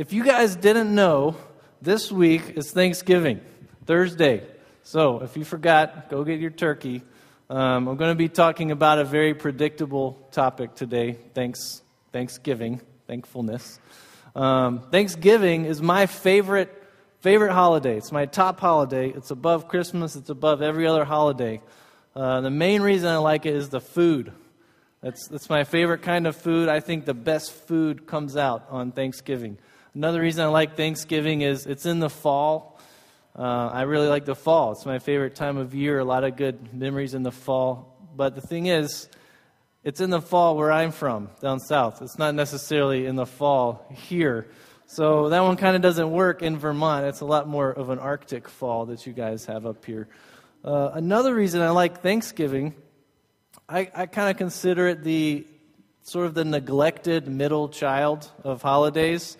if 0.00 0.14
you 0.14 0.24
guys 0.24 0.56
didn't 0.56 0.94
know, 0.94 1.36
this 1.82 2.10
week 2.10 2.54
is 2.56 2.70
Thanksgiving, 2.70 3.38
Thursday. 3.84 4.42
So 4.82 5.20
if 5.20 5.36
you 5.36 5.44
forgot, 5.44 6.08
go 6.08 6.24
get 6.24 6.40
your 6.40 6.50
turkey. 6.50 7.02
Um, 7.50 7.86
I'm 7.86 7.98
going 7.98 8.10
to 8.10 8.14
be 8.14 8.30
talking 8.30 8.70
about 8.70 8.98
a 8.98 9.04
very 9.04 9.34
predictable 9.34 10.26
topic 10.32 10.74
today. 10.74 11.18
Thanks, 11.34 11.82
Thanksgiving, 12.12 12.80
thankfulness. 13.08 13.78
Um, 14.34 14.80
Thanksgiving 14.90 15.66
is 15.66 15.82
my 15.82 16.06
favorite 16.06 16.74
favorite 17.20 17.52
holiday. 17.52 17.98
It's 17.98 18.10
my 18.10 18.24
top 18.24 18.58
holiday. 18.58 19.10
It's 19.10 19.30
above 19.30 19.68
Christmas. 19.68 20.16
It's 20.16 20.30
above 20.30 20.62
every 20.62 20.86
other 20.86 21.04
holiday. 21.04 21.60
Uh, 22.16 22.40
the 22.40 22.48
main 22.48 22.80
reason 22.80 23.10
I 23.10 23.18
like 23.18 23.44
it 23.44 23.54
is 23.54 23.68
the 23.68 23.82
food. 23.82 24.32
That's, 25.02 25.28
that's 25.28 25.50
my 25.50 25.64
favorite 25.64 26.00
kind 26.00 26.26
of 26.26 26.36
food. 26.36 26.70
I 26.70 26.80
think 26.80 27.04
the 27.04 27.12
best 27.12 27.52
food 27.52 28.06
comes 28.06 28.34
out 28.34 28.64
on 28.70 28.92
Thanksgiving. 28.92 29.58
Another 29.94 30.20
reason 30.20 30.44
I 30.44 30.48
like 30.48 30.76
Thanksgiving 30.76 31.42
is 31.42 31.66
it's 31.66 31.86
in 31.86 32.00
the 32.00 32.10
fall. 32.10 32.80
Uh, 33.36 33.70
I 33.72 33.82
really 33.82 34.08
like 34.08 34.24
the 34.24 34.34
fall. 34.34 34.72
It's 34.72 34.86
my 34.86 34.98
favorite 34.98 35.34
time 35.34 35.56
of 35.56 35.74
year. 35.74 35.98
A 35.98 36.04
lot 36.04 36.24
of 36.24 36.36
good 36.36 36.74
memories 36.74 37.14
in 37.14 37.22
the 37.22 37.32
fall. 37.32 37.96
But 38.14 38.34
the 38.34 38.40
thing 38.40 38.66
is, 38.66 39.08
it's 39.84 40.00
in 40.00 40.10
the 40.10 40.20
fall 40.20 40.56
where 40.56 40.70
I'm 40.70 40.92
from, 40.92 41.30
down 41.40 41.60
south. 41.60 42.02
It's 42.02 42.18
not 42.18 42.34
necessarily 42.34 43.06
in 43.06 43.16
the 43.16 43.26
fall 43.26 43.86
here. 43.90 44.48
So 44.86 45.28
that 45.28 45.40
one 45.40 45.56
kind 45.56 45.76
of 45.76 45.82
doesn't 45.82 46.10
work 46.10 46.42
in 46.42 46.58
Vermont. 46.58 47.06
It's 47.06 47.20
a 47.20 47.26
lot 47.26 47.48
more 47.48 47.70
of 47.70 47.90
an 47.90 47.98
Arctic 47.98 48.48
fall 48.48 48.86
that 48.86 49.06
you 49.06 49.12
guys 49.12 49.46
have 49.46 49.66
up 49.66 49.84
here. 49.84 50.08
Uh, 50.64 50.90
another 50.94 51.34
reason 51.34 51.62
I 51.62 51.70
like 51.70 52.02
Thanksgiving 52.02 52.74
I, 53.72 53.88
I 53.94 54.06
kind 54.06 54.28
of 54.30 54.36
consider 54.36 54.88
it 54.88 55.04
the 55.04 55.46
sort 56.02 56.26
of 56.26 56.34
the 56.34 56.44
neglected 56.44 57.28
middle 57.28 57.68
child 57.68 58.28
of 58.42 58.62
holidays. 58.62 59.36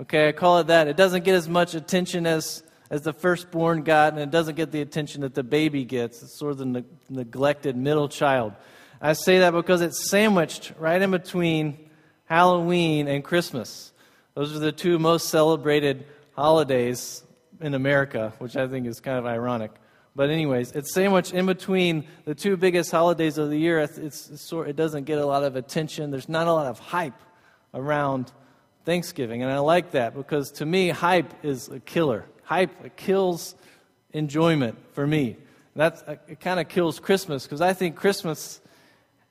Okay, 0.00 0.28
I 0.28 0.32
call 0.32 0.60
it 0.60 0.68
that. 0.68 0.88
It 0.88 0.96
doesn't 0.96 1.24
get 1.24 1.34
as 1.34 1.46
much 1.46 1.74
attention 1.74 2.26
as, 2.26 2.62
as 2.88 3.02
the 3.02 3.12
firstborn 3.12 3.82
got, 3.82 4.14
and 4.14 4.22
it 4.22 4.30
doesn't 4.30 4.54
get 4.54 4.72
the 4.72 4.80
attention 4.80 5.20
that 5.20 5.34
the 5.34 5.42
baby 5.42 5.84
gets. 5.84 6.22
It's 6.22 6.38
sort 6.38 6.52
of 6.52 6.58
the 6.58 6.64
ne- 6.64 6.84
neglected 7.10 7.76
middle 7.76 8.08
child. 8.08 8.54
I 9.02 9.12
say 9.12 9.40
that 9.40 9.50
because 9.50 9.82
it's 9.82 10.08
sandwiched 10.08 10.72
right 10.78 11.00
in 11.00 11.10
between 11.10 11.90
Halloween 12.24 13.08
and 13.08 13.22
Christmas. 13.22 13.92
Those 14.32 14.56
are 14.56 14.58
the 14.58 14.72
two 14.72 14.98
most 14.98 15.28
celebrated 15.28 16.06
holidays 16.34 17.22
in 17.60 17.74
America, 17.74 18.32
which 18.38 18.56
I 18.56 18.68
think 18.68 18.86
is 18.86 19.00
kind 19.00 19.18
of 19.18 19.26
ironic. 19.26 19.72
But 20.16 20.30
anyways, 20.30 20.72
it's 20.72 20.94
sandwiched 20.94 21.34
in 21.34 21.44
between 21.44 22.06
the 22.24 22.34
two 22.34 22.56
biggest 22.56 22.90
holidays 22.90 23.36
of 23.36 23.50
the 23.50 23.58
year. 23.58 23.80
It's, 23.80 23.98
it's 23.98 24.50
it 24.50 24.76
doesn't 24.76 25.04
get 25.04 25.18
a 25.18 25.26
lot 25.26 25.44
of 25.44 25.56
attention. 25.56 26.10
There's 26.10 26.28
not 26.28 26.46
a 26.46 26.52
lot 26.54 26.68
of 26.68 26.78
hype 26.78 27.20
around 27.74 28.32
Thanksgiving, 28.84 29.42
and 29.42 29.50
I 29.50 29.58
like 29.58 29.92
that 29.92 30.14
because 30.14 30.52
to 30.52 30.66
me, 30.66 30.88
hype 30.88 31.44
is 31.44 31.68
a 31.68 31.80
killer. 31.80 32.24
Hype 32.44 32.96
kills 32.96 33.54
enjoyment 34.12 34.78
for 34.92 35.06
me. 35.06 35.36
That's 35.76 36.02
it. 36.02 36.40
Kind 36.40 36.60
of 36.60 36.68
kills 36.68 36.98
Christmas 36.98 37.44
because 37.44 37.60
I 37.60 37.72
think 37.72 37.96
Christmas 37.96 38.60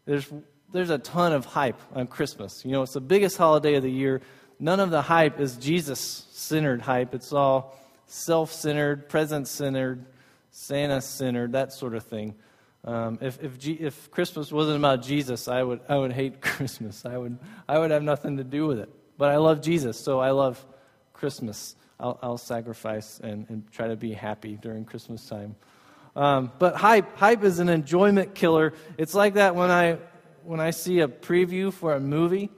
there's 0.06 0.32
there's 0.72 0.90
a 0.90 0.98
ton 0.98 1.34
of 1.34 1.46
hype 1.46 1.80
on 1.94 2.08
Christmas. 2.08 2.64
You 2.64 2.72
know, 2.72 2.84
it's 2.84 2.94
the 2.94 3.02
biggest 3.02 3.38
holiday 3.38 3.76
of 3.76 3.84
the 3.84 3.92
year. 3.92 4.22
None 4.60 4.80
of 4.80 4.90
the 4.92 5.02
hype 5.02 5.40
is 5.40 5.58
Jesus 5.58 6.00
centered 6.32 6.82
hype. 6.82 7.14
It's 7.14 7.34
all 7.34 7.78
self 8.06 8.52
centered, 8.52 9.10
present 9.10 9.48
centered 9.48 10.06
Santa 10.52 11.02
centered, 11.02 11.54
that 11.54 11.74
sort 11.74 11.96
of 11.96 12.04
thing. 12.04 12.36
Um, 12.84 13.20
if, 13.22 13.42
if, 13.42 13.60
G, 13.60 13.74
if 13.74 14.10
Christmas 14.12 14.52
wasn't 14.52 14.78
about 14.78 15.02
Jesus, 15.02 15.48
I 15.48 15.64
would, 15.64 15.82
I 15.88 15.98
would 15.98 16.12
hate 16.12 16.42
Christmas. 16.42 17.06
I 17.06 17.18
would, 17.18 17.38
I 17.68 17.78
would 17.78 17.92
have 17.92 18.04
nothing 18.04 18.38
to 18.38 18.44
do 18.44 18.68
with 18.68 18.80
it. 18.80 18.90
But 19.20 19.32
I 19.32 19.36
love 19.36 19.62
Jesus, 19.62 20.00
so 20.00 20.22
I 20.22 20.32
love 20.32 20.66
Christmas. 21.12 21.76
I'll, 22.00 22.18
I'll 22.24 22.38
sacrifice 22.38 23.20
and, 23.22 23.46
and 23.50 23.70
try 23.70 23.90
to 23.90 23.98
be 23.98 24.14
happy 24.14 24.56
during 24.56 24.86
Christmas 24.86 25.28
time. 25.28 25.58
Um, 26.16 26.54
but 26.58 26.76
hype, 26.76 27.18
hype 27.18 27.44
is 27.44 27.60
an 27.60 27.68
enjoyment 27.68 28.34
killer. 28.34 28.72
It's 28.98 29.14
like 29.14 29.34
that 29.34 29.56
when 29.56 29.72
I, 29.72 29.98
when 30.46 30.62
I 30.62 30.70
see 30.72 31.02
a 31.02 31.10
preview 31.10 31.74
for 31.74 31.94
a 31.96 32.00
movie. 32.00 32.50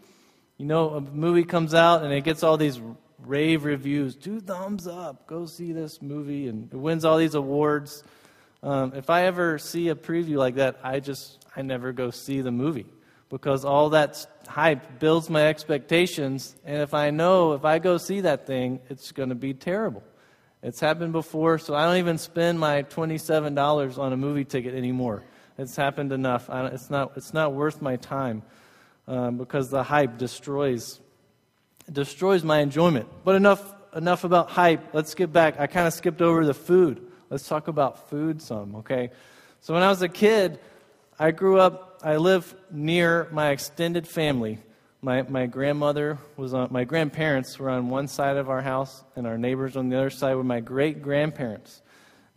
You 0.57 0.67
know, 0.67 0.91
a 0.91 1.01
movie 1.01 1.45
comes 1.45 1.73
out 1.73 2.03
and 2.03 2.13
it 2.13 2.21
gets 2.21 2.44
all 2.44 2.57
these 2.57 2.79
rave 3.25 3.66
reviews, 3.66 4.16
two 4.16 4.39
thumbs 4.39 4.85
up, 4.85 5.25
go 5.25 5.47
see 5.47 5.71
this 5.71 6.00
movie, 6.00 6.47
and 6.47 6.71
it 6.71 6.77
wins 6.77 7.05
all 7.05 7.17
these 7.17 7.33
awards. 7.33 8.03
Um, 8.61 8.94
if 8.95 9.09
I 9.09 9.23
ever 9.23 9.57
see 9.57 9.89
a 9.89 9.95
preview 9.95 10.35
like 10.35 10.55
that, 10.55 10.79
I 10.83 11.00
just 11.00 11.44
I 11.55 11.63
never 11.63 11.91
go 11.91 12.11
see 12.11 12.41
the 12.41 12.51
movie 12.51 12.85
because 13.31 13.66
all 13.66 13.90
that 13.90 14.28
hype 14.47 15.00
builds 15.00 15.30
my 15.30 15.47
expectations, 15.47 16.56
and 16.66 16.81
if 16.81 16.94
I 16.94 17.09
know 17.09 17.53
if 17.53 17.66
I 17.66 17.80
go 17.80 17.97
see 17.97 18.22
that 18.22 18.46
thing, 18.46 18.80
it's 18.90 19.12
going 19.12 19.30
to 19.30 19.36
be 19.36 19.53
terrible. 19.53 20.03
It's 20.62 20.80
happened 20.80 21.14
before, 21.14 21.58
so 21.58 21.74
I 21.74 21.86
don't 21.86 21.97
even 21.97 22.19
spend 22.19 22.59
my 22.59 22.84
twenty-seven 22.84 23.56
dollars 23.56 23.97
on 23.97 24.14
a 24.14 24.18
movie 24.18 24.46
ticket 24.46 24.75
anymore. 24.75 25.24
It's 25.58 25.75
happened 25.75 26.12
enough. 26.12 26.50
it's 26.52 26.90
not. 26.90 27.14
It's 27.16 27.34
not 27.34 27.53
worth 27.53 27.81
my 27.81 27.96
time 27.96 28.44
um, 29.08 29.38
because 29.38 29.69
the 29.69 29.81
hype 29.81 30.18
destroys 30.18 31.00
destroys 31.92 32.44
my 32.44 32.59
enjoyment. 32.59 33.08
But 33.24 33.36
enough, 33.36 33.63
enough 33.96 34.24
about 34.24 34.50
hype. 34.50 34.94
Let's 34.94 35.16
get 35.16 35.34
back. 35.34 35.59
I 35.59 35.68
kind 35.68 35.88
of 35.88 35.94
skipped 35.94 36.22
over 36.22 36.46
the 36.46 36.53
food. 36.53 37.02
Let's 37.30 37.48
talk 37.48 37.68
about 37.68 38.09
food 38.09 38.42
some, 38.42 38.75
okay? 38.78 39.12
So 39.62 39.74
when 39.74 39.84
I 39.84 39.90
was 39.90 40.02
a 40.02 40.09
kid, 40.09 40.59
I 41.18 41.31
grew 41.31 41.59
up, 41.59 41.91
I 42.03 42.16
live 42.17 42.56
near 42.72 43.28
my 43.31 43.51
extended 43.51 44.07
family. 44.07 44.57
My, 45.03 45.22
my 45.22 45.45
grandmother 45.45 46.17
was 46.35 46.51
on, 46.51 46.69
my 46.72 46.84
grandparents 46.84 47.59
were 47.59 47.69
on 47.69 47.89
one 47.89 48.07
side 48.07 48.38
of 48.38 48.50
our 48.50 48.62
house, 48.62 49.03
and 49.16 49.28
our 49.28 49.38
neighbors 49.38 49.78
on 49.78 49.89
the 49.89 49.97
other 49.97 50.09
side 50.09 50.34
were 50.35 50.44
my 50.44 50.62
great 50.62 51.03
grandparents. 51.03 51.84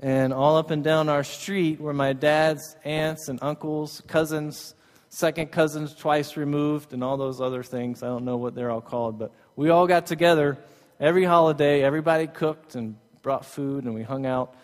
And 0.01 0.35
all 0.35 0.59
up 0.59 0.71
and 0.71 0.85
down 0.85 1.09
our 1.09 1.25
street 1.25 1.81
were 1.81 1.95
my 1.95 2.13
dad's 2.13 2.77
aunts 2.85 3.29
and 3.29 3.39
uncles, 3.41 4.03
cousins, 4.07 4.75
second 5.09 5.51
cousins 5.51 5.95
twice 5.95 6.37
removed, 6.37 6.93
and 6.93 7.03
all 7.03 7.17
those 7.17 7.41
other 7.41 7.63
things. 7.63 8.03
I 8.03 8.09
don't 8.09 8.27
know 8.27 8.37
what 8.37 8.55
they're 8.55 8.71
all 8.71 8.83
called, 8.83 9.19
but 9.19 9.33
we 9.57 9.71
all 9.71 9.87
got 9.87 10.05
together 10.07 10.59
every 11.01 11.25
holiday. 11.25 11.83
Everybody 11.83 12.27
cooked 12.27 12.75
and 12.75 12.97
brought 13.23 13.47
food, 13.47 13.85
and 13.85 13.95
we 13.95 14.03
hung 14.03 14.27
out. 14.27 14.55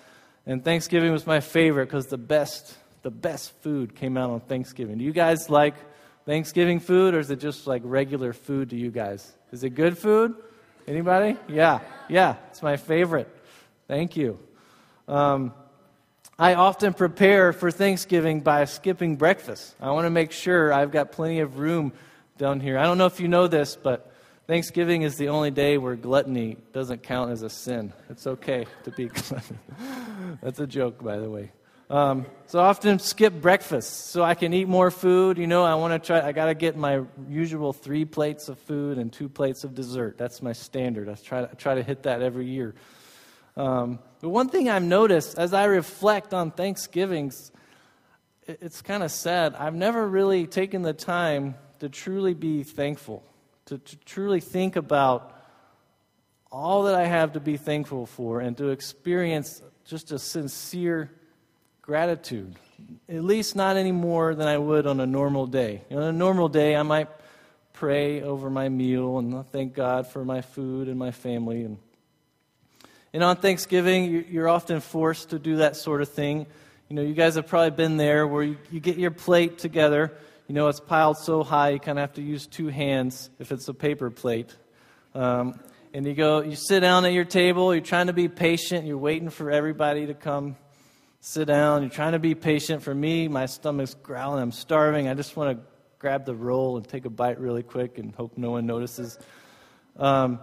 And 0.44 0.62
Thanksgiving 0.62 1.12
was 1.12 1.27
my 1.27 1.41
favorite 1.41 1.87
because 1.87 2.06
the 2.09 2.19
best, 2.19 2.75
the 3.03 3.11
best 3.11 3.53
food 3.62 3.94
came 3.94 4.16
out 4.16 4.31
on 4.31 4.41
Thanksgiving. 4.41 4.99
Do 4.99 5.05
you 5.05 5.12
guys 5.12 5.49
like 5.49 5.75
Thanksgiving 6.27 6.81
food, 6.81 7.15
or 7.15 7.19
is 7.19 7.31
it 7.31 7.41
just 7.41 7.66
like 7.66 7.83
regular 7.84 8.33
food 8.33 8.71
to 8.71 8.77
you 8.77 8.91
guys? 8.91 9.33
Is 9.53 9.65
it 9.65 9.71
good 9.71 9.97
food? 9.99 10.34
Anybody? 10.87 11.37
Yeah, 11.49 11.81
yeah, 12.09 12.37
it's 12.50 12.62
my 12.62 12.77
favorite. 12.77 13.28
Thank 13.88 14.16
you. 14.16 14.38
Um, 15.09 15.53
I 16.38 16.55
often 16.55 16.94
prepare 16.94 17.53
for 17.53 17.71
Thanksgiving 17.71 18.41
by 18.41 18.65
skipping 18.65 19.17
breakfast. 19.17 19.75
I 19.81 19.91
want 19.91 20.06
to 20.06 20.11
make 20.11 20.32
sure 20.32 20.72
I've 20.72 20.91
got 20.91 21.12
plenty 21.12 21.41
of 21.41 21.59
room 21.59 21.93
down 22.38 22.61
here. 22.61 22.78
I 22.78 22.84
don't 22.84 22.97
know 22.97 23.06
if 23.06 23.21
you 23.21 23.28
know 23.28 23.47
this, 23.47 23.77
but 23.77 24.11
Thanksgiving 24.47 25.03
is 25.03 25.17
the 25.17 25.28
only 25.28 25.50
day 25.50 25.78
where 25.78 25.97
gluttony 25.97 26.56
doesn't 26.72 27.03
count 27.03 27.31
as 27.31 27.43
a 27.43 27.50
sin. 27.50 27.93
It's 28.09 28.27
okay 28.27 28.67
to 28.84 28.91
be 28.91 29.06
gluttonous. 29.09 29.53
That's 30.43 30.59
a 30.61 30.67
joke, 30.67 31.03
by 31.05 31.19
the 31.19 31.28
way. 31.28 31.53
Um, 31.91 32.27
so 32.47 32.61
I 32.61 32.69
often 32.69 33.01
skip 33.01 33.34
breakfast 33.34 34.11
so 34.11 34.23
I 34.23 34.37
can 34.37 34.55
eat 34.55 34.69
more 34.69 34.93
food. 34.93 35.39
You 35.39 35.49
know, 35.49 35.65
I 35.65 35.75
want 35.75 36.01
to 36.01 36.06
try, 36.06 36.25
I 36.25 36.31
got 36.31 36.47
to 36.47 36.55
get 36.55 36.77
my 36.77 37.03
usual 37.28 37.73
three 37.73 38.05
plates 38.05 38.49
of 38.49 38.61
food 38.61 38.97
and 38.97 39.12
two 39.12 39.28
plates 39.28 39.65
of 39.65 39.75
dessert. 39.75 40.17
That's 40.17 40.41
my 40.41 40.53
standard. 40.53 41.09
I 41.09 41.15
try 41.15 41.41
to, 41.41 41.50
I 41.50 41.55
try 41.55 41.75
to 41.75 41.83
hit 41.83 42.05
that 42.05 42.23
every 42.23 42.47
year. 42.47 42.77
Um, 43.56 43.99
but 44.21 44.29
one 44.29 44.49
thing 44.49 44.71
I've 44.71 44.84
noticed 44.84 45.37
as 45.37 45.53
I 45.53 45.65
reflect 45.65 46.33
on 46.33 46.53
Thanksgivings, 46.53 47.50
it's 48.47 48.83
kind 48.83 49.03
of 49.03 49.11
sad. 49.11 49.56
I've 49.56 49.75
never 49.75 50.06
really 50.06 50.47
taken 50.47 50.83
the 50.83 50.93
time 50.93 51.56
to 51.81 51.89
truly 51.89 52.34
be 52.34 52.62
thankful 52.62 53.25
to, 53.67 53.79
to 53.79 53.97
truly 53.99 54.41
think 54.41 54.77
about 54.77 55.37
all 56.53 56.84
that 56.84 56.95
I 56.95 57.06
have 57.06 57.32
to 57.32 57.41
be 57.41 57.56
thankful 57.56 58.06
for 58.06 58.41
and 58.41 58.56
to 58.59 58.69
experience 58.69 59.61
just 59.85 60.12
a 60.12 60.19
sincere 60.19 61.11
gratitude. 61.90 62.54
At 63.08 63.25
least 63.25 63.56
not 63.56 63.76
any 63.76 63.90
more 63.90 64.37
than 64.37 64.46
I 64.46 64.56
would 64.56 64.87
on 64.87 65.00
a 65.00 65.06
normal 65.06 65.48
day. 65.48 65.82
on 65.90 66.00
a 66.00 66.12
normal 66.12 66.48
day, 66.48 66.76
I 66.76 66.84
might 66.84 67.08
pray 67.72 68.22
over 68.22 68.48
my 68.48 68.69
meal 68.69 69.19
and 69.19 69.44
thank 69.48 69.75
God 69.75 70.06
for 70.06 70.25
my 70.25 70.40
food 70.40 70.87
and 70.87 70.96
my 70.96 71.10
family. 71.10 71.64
And, 71.64 71.78
and 73.12 73.25
on 73.25 73.38
Thanksgiving, 73.38 74.25
you're 74.31 74.48
often 74.48 74.78
forced 74.78 75.31
to 75.31 75.40
do 75.40 75.56
that 75.56 75.75
sort 75.75 76.00
of 76.00 76.08
thing. 76.08 76.46
You 76.88 76.94
know, 76.94 77.02
you 77.02 77.12
guys 77.12 77.34
have 77.34 77.48
probably 77.48 77.72
been 77.72 77.96
there 77.96 78.25
where 78.25 78.44
you, 78.44 78.56
you 78.70 78.78
get 78.78 78.96
your 78.96 79.10
plate 79.10 79.58
together 79.58 80.12
you 80.46 80.54
know, 80.54 80.66
it's 80.66 80.81
piled 80.81 81.16
so 81.16 81.44
high 81.44 81.69
you 81.69 81.78
kind 81.78 81.96
of 81.96 82.02
have 82.02 82.14
to 82.14 82.22
use 82.22 82.44
two 82.44 82.66
hands 82.66 83.31
if 83.38 83.52
it's 83.52 83.69
a 83.69 83.75
paper 83.75 84.10
plate. 84.10 84.52
Um, 85.14 85.60
and 85.94 86.04
you 86.04 86.12
go, 86.12 86.40
you 86.40 86.56
sit 86.56 86.81
down 86.81 87.04
at 87.04 87.12
your 87.12 87.25
table, 87.25 87.72
you're 87.72 87.84
trying 87.84 88.08
to 88.08 88.12
be 88.12 88.26
patient, 88.26 88.84
you're 88.84 88.98
waiting 88.98 89.31
for 89.31 89.52
everybody 89.52 90.06
to 90.06 90.14
come 90.14 90.56
sit 91.20 91.46
down, 91.46 91.82
you're 91.82 91.90
trying 91.90 92.12
to 92.12 92.19
be 92.19 92.34
patient. 92.34 92.82
For 92.82 92.94
me, 92.94 93.28
my 93.28 93.46
stomach's 93.46 93.94
growling, 93.94 94.43
I'm 94.43 94.52
starving, 94.52 95.08
I 95.08 95.14
just 95.14 95.37
want 95.37 95.58
to 95.58 95.64
grab 95.99 96.25
the 96.25 96.34
roll 96.34 96.78
and 96.78 96.88
take 96.88 97.05
a 97.05 97.11
bite 97.11 97.38
really 97.38 97.62
quick 97.62 97.99
and 97.99 98.14
hope 98.14 98.38
no 98.38 98.52
one 98.52 98.67
notices. 98.67 99.19
Um, 99.99 100.40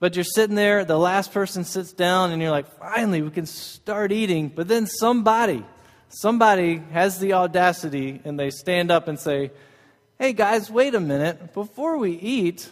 but 0.00 0.14
you're 0.14 0.24
sitting 0.24 0.54
there, 0.56 0.84
the 0.84 0.98
last 0.98 1.32
person 1.32 1.64
sits 1.64 1.92
down, 1.92 2.32
and 2.32 2.42
you're 2.42 2.50
like, 2.50 2.78
finally, 2.78 3.22
we 3.22 3.30
can 3.30 3.46
start 3.46 4.12
eating. 4.12 4.48
But 4.48 4.68
then 4.68 4.86
somebody, 4.86 5.64
somebody 6.08 6.82
has 6.90 7.18
the 7.18 7.34
audacity, 7.34 8.20
and 8.24 8.38
they 8.38 8.50
stand 8.50 8.90
up 8.90 9.08
and 9.08 9.18
say, 9.18 9.52
hey 10.18 10.32
guys, 10.32 10.70
wait 10.70 10.94
a 10.94 11.00
minute. 11.00 11.54
Before 11.54 11.96
we 11.96 12.12
eat, 12.12 12.68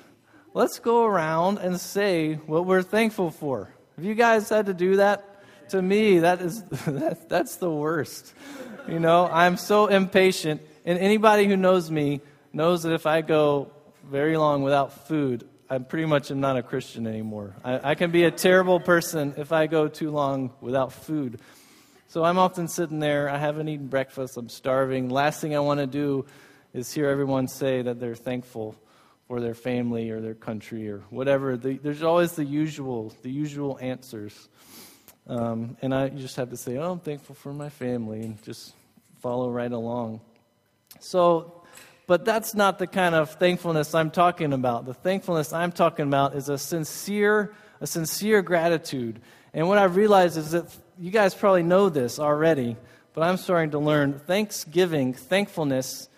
let's 0.52 0.78
go 0.78 1.04
around 1.04 1.58
and 1.58 1.81
say 1.81 2.34
what 2.34 2.66
we're 2.66 2.82
thankful 2.82 3.31
for. 3.31 3.72
Have 3.96 4.04
you 4.04 4.14
guys 4.14 4.48
had 4.48 4.66
to 4.66 4.75
do 4.75 4.96
that? 4.96 5.30
To 5.70 5.81
me, 5.81 6.20
that 6.20 6.40
is 6.40 6.62
that, 6.87 7.28
that's 7.28 7.56
the 7.56 7.70
worst. 7.70 8.34
You 8.88 8.99
know, 8.99 9.28
I'm 9.31 9.56
so 9.56 9.87
impatient, 9.87 10.62
and 10.84 10.99
anybody 10.99 11.46
who 11.46 11.56
knows 11.56 11.90
me 11.90 12.20
knows 12.52 12.82
that 12.82 12.93
if 12.93 13.06
I 13.06 13.20
go 13.20 13.70
very 14.05 14.37
long 14.37 14.62
without 14.62 15.06
food, 15.06 15.49
I 15.69 15.78
pretty 15.78 16.06
much 16.06 16.32
am 16.32 16.40
not 16.40 16.56
a 16.56 16.62
Christian 16.64 17.06
anymore. 17.06 17.55
I, 17.64 17.90
I 17.90 17.94
can 17.94 18.11
be 18.11 18.25
a 18.25 18.32
terrible 18.32 18.81
person 18.81 19.34
if 19.37 19.52
I 19.52 19.69
go 19.69 19.87
too 19.87 20.11
long 20.11 20.52
without 20.61 20.93
food. 20.93 21.40
So 22.08 22.25
I'm 22.25 22.38
often 22.38 22.67
sitting 22.67 22.99
there, 22.99 23.28
I 23.28 23.38
haven't 23.38 23.69
eaten 23.69 23.87
breakfast, 23.87 24.37
I'm 24.37 24.49
starving. 24.49 25.08
Last 25.11 25.40
thing 25.40 25.55
I 25.55 25.61
want 25.61 25.78
to 25.78 25.87
do 25.87 26.26
is 26.75 26.93
hear 26.93 27.08
everyone 27.08 27.46
say 27.46 27.82
that 27.82 28.00
they're 28.00 28.17
thankful 28.17 28.75
for 29.28 29.40
their 29.40 29.55
family 29.55 30.11
or 30.11 30.20
their 30.20 30.34
country 30.34 30.90
or 30.90 31.05
whatever. 31.11 31.56
The, 31.56 31.76
there's 31.76 32.02
always 32.02 32.32
the 32.32 32.44
usual, 32.44 33.14
the 33.22 33.31
usual 33.31 33.78
answers. 33.81 34.49
Um, 35.31 35.79
and 35.81 35.94
I 35.94 36.11
just 36.11 36.37
have 36.37 36.50
to 36.50 36.56
say, 36.56 36.77
oh, 36.77 36.93
I'm 36.93 36.99
thankful 36.99 37.35
for 37.35 37.53
my 37.53 37.71
family, 37.71 38.21
and 38.21 38.43
just 38.43 38.75
follow 39.21 39.49
right 39.49 39.73
along. 39.73 40.21
So 40.99 41.61
but 42.11 42.25
that's 42.25 42.56
not 42.56 42.81
the 42.81 42.88
kind 42.88 43.15
of 43.15 43.35
thankfulness 43.35 43.94
I'm 43.94 44.11
talking 44.11 44.53
about. 44.53 44.85
The 44.85 44.94
thankfulness 44.94 45.53
I'm 45.53 45.71
talking 45.71 46.09
about 46.09 46.35
is 46.35 46.49
a 46.49 46.59
sincere, 46.59 47.55
a 47.81 47.87
sincere 47.87 48.43
gratitude. 48.43 49.21
And 49.55 49.69
what 49.69 49.79
I've 49.79 49.94
realized 49.94 50.37
is 50.37 50.50
that 50.50 50.77
you 50.99 51.12
guys 51.12 51.37
probably 51.37 51.62
know 51.62 51.88
this 51.88 52.19
already, 52.19 52.77
but 53.15 53.23
I'm 53.23 53.37
starting 53.37 53.71
to 53.71 53.79
learn 53.79 54.19
thanksgiving, 54.19 55.15
thankfulness, 55.15 56.09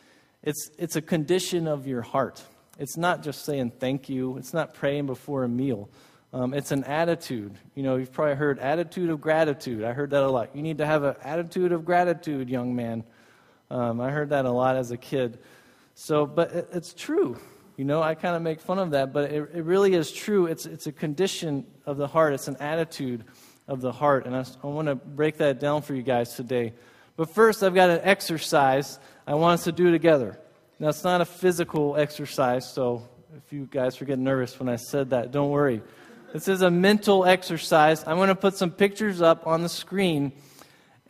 it's, 0.43 0.70
it's 0.79 0.97
a 0.97 1.03
condition 1.03 1.69
of 1.69 1.87
your 1.87 2.00
heart. 2.00 2.43
It's 2.79 2.97
not 2.97 3.23
just 3.23 3.44
saying 3.44 3.73
thank 3.79 4.09
you, 4.09 4.38
it's 4.38 4.55
not 4.55 4.73
praying 4.73 5.05
before 5.05 5.44
a 5.44 5.49
meal. 5.49 5.91
Um, 6.32 6.55
it's 6.55 6.73
an 6.73 6.84
attitude. 6.84 7.58
You 7.75 7.82
know, 7.82 7.96
you've 7.96 8.12
probably 8.12 8.37
heard 8.37 8.58
attitude 8.58 9.11
of 9.11 9.20
gratitude. 9.20 9.84
I 9.84 9.93
heard 9.93 10.11
that 10.11 10.23
a 10.23 10.31
lot. 10.31 10.56
You 10.56 10.62
need 10.62 10.79
to 10.79 10.87
have 10.87 11.05
an 11.05 11.17
attitude 11.23 11.73
of 11.73 11.84
gratitude, 11.84 12.49
young 12.49 12.75
man. 12.75 13.05
Um, 13.70 14.00
I 14.00 14.11
heard 14.11 14.31
that 14.31 14.46
a 14.46 14.50
lot 14.50 14.76
as 14.76 14.90
a 14.90 14.96
kid. 14.96 15.38
So, 15.94 16.25
but 16.25 16.52
it, 16.52 16.69
it's 16.73 16.94
true. 16.94 17.38
You 17.76 17.84
know, 17.84 18.02
I 18.02 18.14
kind 18.14 18.34
of 18.34 18.43
make 18.43 18.61
fun 18.61 18.79
of 18.79 18.93
that, 18.93 19.12
but 19.12 19.31
it, 19.31 19.50
it 19.55 19.64
really 19.64 19.94
is 19.94 20.11
true. 20.11 20.46
It's, 20.46 20.67
it's 20.67 20.87
a 20.87 20.93
condition 20.93 21.67
of 21.84 21.96
the 21.96 22.06
heart, 22.06 22.32
it's 22.32 22.49
an 22.49 22.56
attitude 22.61 23.25
of 23.69 23.81
the 23.81 23.93
heart. 23.93 24.26
And 24.26 24.35
I, 24.35 24.44
I 24.62 24.67
want 24.67 24.88
to 24.88 24.94
break 24.94 25.38
that 25.38 25.61
down 25.61 25.82
for 25.82 25.94
you 25.94 26.02
guys 26.02 26.35
today. 26.35 26.73
But 27.17 27.35
first, 27.35 27.62
I've 27.62 27.75
got 27.75 27.90
an 27.90 28.00
exercise 28.05 28.99
I 29.26 29.35
want 29.35 29.61
us 29.61 29.64
to 29.64 29.73
do 29.73 29.90
together. 29.90 30.38
Now, 30.78 30.88
it's 30.88 31.05
not 31.05 31.20
a 31.20 31.25
physical 31.25 31.96
exercise, 31.96 32.73
so 32.73 33.08
if 33.37 33.52
you 33.52 33.69
guys 33.70 34.00
were 34.00 34.06
getting 34.06 34.25
nervous 34.25 34.58
when 34.58 34.69
I 34.69 34.76
said 34.76 35.11
that, 35.11 35.31
don't 35.31 35.50
worry. 35.50 35.81
This 36.32 36.49
is 36.49 36.62
a 36.62 36.70
mental 36.70 37.26
exercise. 37.26 38.06
I'm 38.06 38.17
going 38.17 38.29
to 38.29 38.34
put 38.34 38.56
some 38.56 38.70
pictures 38.70 39.20
up 39.20 39.46
on 39.46 39.62
the 39.62 39.69
screen 39.69 40.32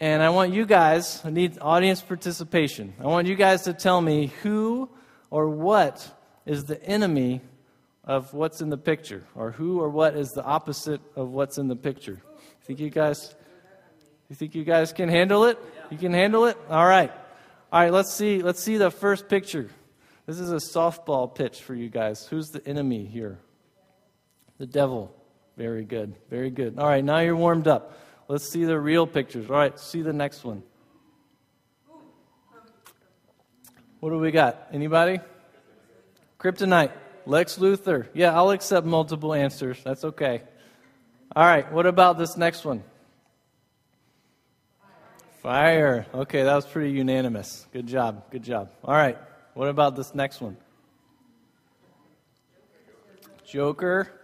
and 0.02 0.20
I 0.20 0.30
want 0.30 0.52
you 0.52 0.66
guys, 0.66 1.22
I 1.24 1.30
need 1.30 1.58
audience 1.60 2.00
participation. 2.00 2.92
I 2.98 3.06
want 3.06 3.28
you 3.28 3.36
guys 3.36 3.62
to 3.62 3.72
tell 3.72 4.00
me 4.00 4.32
who 4.42 4.90
or 5.30 5.48
what 5.48 6.04
is 6.44 6.64
the 6.64 6.82
enemy 6.82 7.40
of 8.02 8.34
what's 8.34 8.60
in 8.60 8.68
the 8.68 8.76
picture, 8.76 9.22
or 9.36 9.52
who 9.52 9.80
or 9.80 9.88
what 9.88 10.16
is 10.16 10.30
the 10.30 10.42
opposite 10.42 11.00
of 11.14 11.28
what's 11.28 11.56
in 11.56 11.68
the 11.68 11.76
picture. 11.76 12.20
Think 12.64 12.80
you 12.80 12.90
guys 12.90 13.32
you 14.28 14.34
think 14.34 14.56
you 14.56 14.64
guys 14.64 14.92
can 14.92 15.08
handle 15.08 15.44
it? 15.44 15.56
You 15.90 15.98
can 15.98 16.12
handle 16.12 16.46
it? 16.46 16.58
All 16.68 16.84
right. 16.84 17.12
All 17.72 17.80
right, 17.80 17.92
let's 17.92 18.12
see 18.12 18.42
let's 18.42 18.60
see 18.60 18.76
the 18.76 18.90
first 18.90 19.28
picture. 19.28 19.70
This 20.26 20.40
is 20.40 20.50
a 20.50 20.56
softball 20.56 21.32
pitch 21.32 21.62
for 21.62 21.76
you 21.76 21.88
guys. 21.88 22.26
Who's 22.26 22.48
the 22.48 22.66
enemy 22.66 23.04
here? 23.04 23.38
The 24.62 24.68
devil. 24.68 25.12
Very 25.56 25.84
good. 25.84 26.14
Very 26.30 26.48
good. 26.48 26.78
All 26.78 26.86
right, 26.86 27.04
now 27.04 27.18
you're 27.18 27.34
warmed 27.34 27.66
up. 27.66 27.98
Let's 28.28 28.48
see 28.48 28.64
the 28.64 28.78
real 28.78 29.08
pictures. 29.08 29.50
All 29.50 29.56
right, 29.56 29.76
see 29.76 30.02
the 30.02 30.12
next 30.12 30.44
one. 30.44 30.62
What 33.98 34.10
do 34.10 34.20
we 34.20 34.30
got? 34.30 34.68
Anybody? 34.72 35.18
Kryptonite. 36.38 36.92
Lex 37.26 37.56
Luthor. 37.56 38.06
Yeah, 38.14 38.36
I'll 38.36 38.50
accept 38.50 38.86
multiple 38.86 39.34
answers. 39.34 39.82
That's 39.82 40.04
okay. 40.04 40.42
All 41.34 41.44
right, 41.44 41.72
what 41.72 41.86
about 41.86 42.16
this 42.16 42.36
next 42.36 42.64
one? 42.64 42.84
Fire. 45.42 46.06
Okay, 46.14 46.44
that 46.44 46.54
was 46.54 46.66
pretty 46.66 46.92
unanimous. 46.92 47.66
Good 47.72 47.88
job. 47.88 48.30
Good 48.30 48.44
job. 48.44 48.70
All 48.84 48.94
right, 48.94 49.18
what 49.54 49.66
about 49.68 49.96
this 49.96 50.14
next 50.14 50.40
one? 50.40 50.56
Joker. 53.44 54.20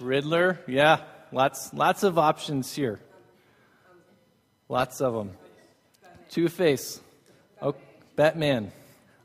Riddler. 0.00 0.60
Yeah, 0.66 1.00
Lots, 1.32 1.74
lots 1.74 2.02
of 2.02 2.18
options 2.18 2.74
here. 2.74 3.00
Lots 4.68 5.00
of 5.00 5.14
them. 5.14 5.32
Two 6.30 6.48
Face. 6.48 7.00
Oh, 7.60 7.74
Batman. 8.14 8.72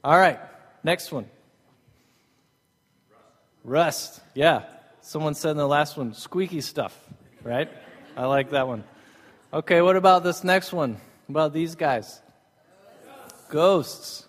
All 0.04 0.18
right, 0.18 0.40
next 0.84 1.12
one. 1.12 1.26
Rust. 3.64 4.20
Yeah. 4.34 4.64
Someone 5.02 5.36
said 5.36 5.52
in 5.52 5.58
the 5.58 5.68
last 5.68 5.98
one, 5.98 6.14
squeaky 6.14 6.62
stuff, 6.62 6.98
right? 7.44 7.70
I 8.16 8.26
like 8.26 8.52
that 8.52 8.68
one. 8.68 8.84
Okay, 9.54 9.82
what 9.82 9.96
about 9.96 10.24
this 10.24 10.44
next 10.44 10.74
one? 10.74 10.94
What 11.28 11.30
about 11.30 11.54
these 11.54 11.76
guys? 11.76 12.22
Ghosts. 13.50 14.28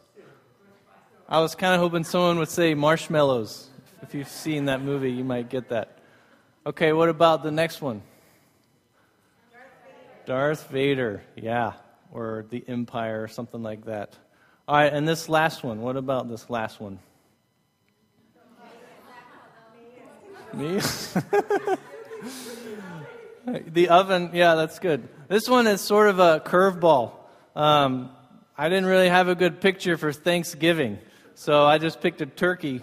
I 1.29 1.41
was 1.41 1.55
kind 1.55 1.75
of 1.75 1.81
hoping 1.81 2.05
someone 2.05 2.39
would 2.39 2.49
say 2.49 2.75
marshmallows. 2.75 3.69
If 4.03 4.15
you've 4.15 4.29
seen 4.29 4.67
that 4.67 4.83
movie, 4.83 5.13
you 5.13 5.25
might 5.25 5.49
get 5.49 5.69
that. 5.71 5.99
Okay, 6.65 6.93
what 6.93 7.09
about 7.09 7.43
the 7.43 7.51
next 7.51 7.83
one? 7.83 8.03
Darth 10.27 10.71
Vader, 10.71 11.25
yeah, 11.35 11.73
or 12.13 12.47
the 12.51 12.63
Empire, 12.69 13.25
or 13.25 13.29
something 13.29 13.65
like 13.65 13.87
that. 13.87 14.17
All 14.69 14.77
right, 14.77 14.93
and 14.93 15.09
this 15.09 15.29
last 15.29 15.65
one, 15.65 15.81
what 15.81 15.97
about 15.97 16.29
this 16.29 16.49
last 16.49 16.81
one? 16.81 17.01
Me? 20.55 20.75
the 23.67 23.89
oven, 23.89 24.31
yeah, 24.33 24.55
that's 24.55 24.79
good. 24.79 25.09
This 25.27 25.49
one 25.49 25.67
is 25.67 25.81
sort 25.81 26.11
of 26.11 26.21
a 26.21 26.39
curveball. 26.39 27.11
Um, 27.57 28.11
I 28.57 28.69
didn't 28.69 28.87
really 28.87 29.09
have 29.09 29.27
a 29.27 29.35
good 29.35 29.61
picture 29.61 29.97
for 29.97 30.13
Thanksgiving, 30.13 31.01
so 31.35 31.65
I 31.65 31.79
just 31.79 32.01
picked 32.01 32.21
a 32.21 32.27
turkey 32.27 32.83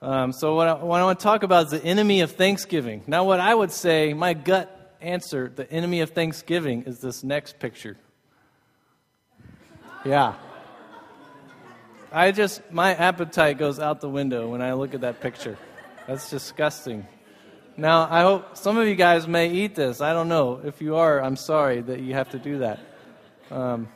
um, 0.00 0.32
so, 0.32 0.54
what 0.54 0.68
I, 0.68 0.74
what 0.74 1.00
I 1.00 1.04
want 1.04 1.18
to 1.18 1.22
talk 1.22 1.42
about 1.42 1.66
is 1.66 1.70
the 1.72 1.84
enemy 1.84 2.20
of 2.20 2.32
Thanksgiving. 2.32 3.02
Now, 3.06 3.24
what 3.24 3.40
I 3.40 3.52
would 3.52 3.72
say, 3.72 4.14
my 4.14 4.32
gut 4.32 4.96
answer, 5.00 5.52
the 5.54 5.70
enemy 5.72 6.00
of 6.00 6.10
Thanksgiving, 6.10 6.84
is 6.84 7.00
this 7.00 7.24
next 7.24 7.58
picture. 7.58 7.96
Yeah. 10.04 10.34
I 12.12 12.30
just, 12.30 12.62
my 12.70 12.94
appetite 12.94 13.58
goes 13.58 13.80
out 13.80 14.00
the 14.00 14.08
window 14.08 14.48
when 14.48 14.62
I 14.62 14.72
look 14.74 14.94
at 14.94 15.02
that 15.02 15.20
picture. 15.20 15.58
That's 16.06 16.30
disgusting. 16.30 17.06
Now, 17.76 18.08
I 18.10 18.22
hope 18.22 18.56
some 18.56 18.78
of 18.78 18.86
you 18.86 18.94
guys 18.94 19.28
may 19.28 19.50
eat 19.50 19.74
this. 19.74 20.00
I 20.00 20.12
don't 20.12 20.28
know. 20.28 20.60
If 20.64 20.80
you 20.80 20.96
are, 20.96 21.20
I'm 21.22 21.36
sorry 21.36 21.80
that 21.82 22.00
you 22.00 22.14
have 22.14 22.30
to 22.30 22.38
do 22.38 22.58
that. 22.58 22.80
Um, 23.50 23.88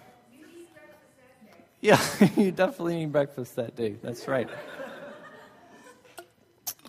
yeah, 1.80 2.00
you 2.36 2.50
definitely 2.50 2.96
need 2.96 3.12
breakfast 3.12 3.56
that 3.56 3.76
day. 3.76 3.96
That's 4.02 4.28
right. 4.28 4.48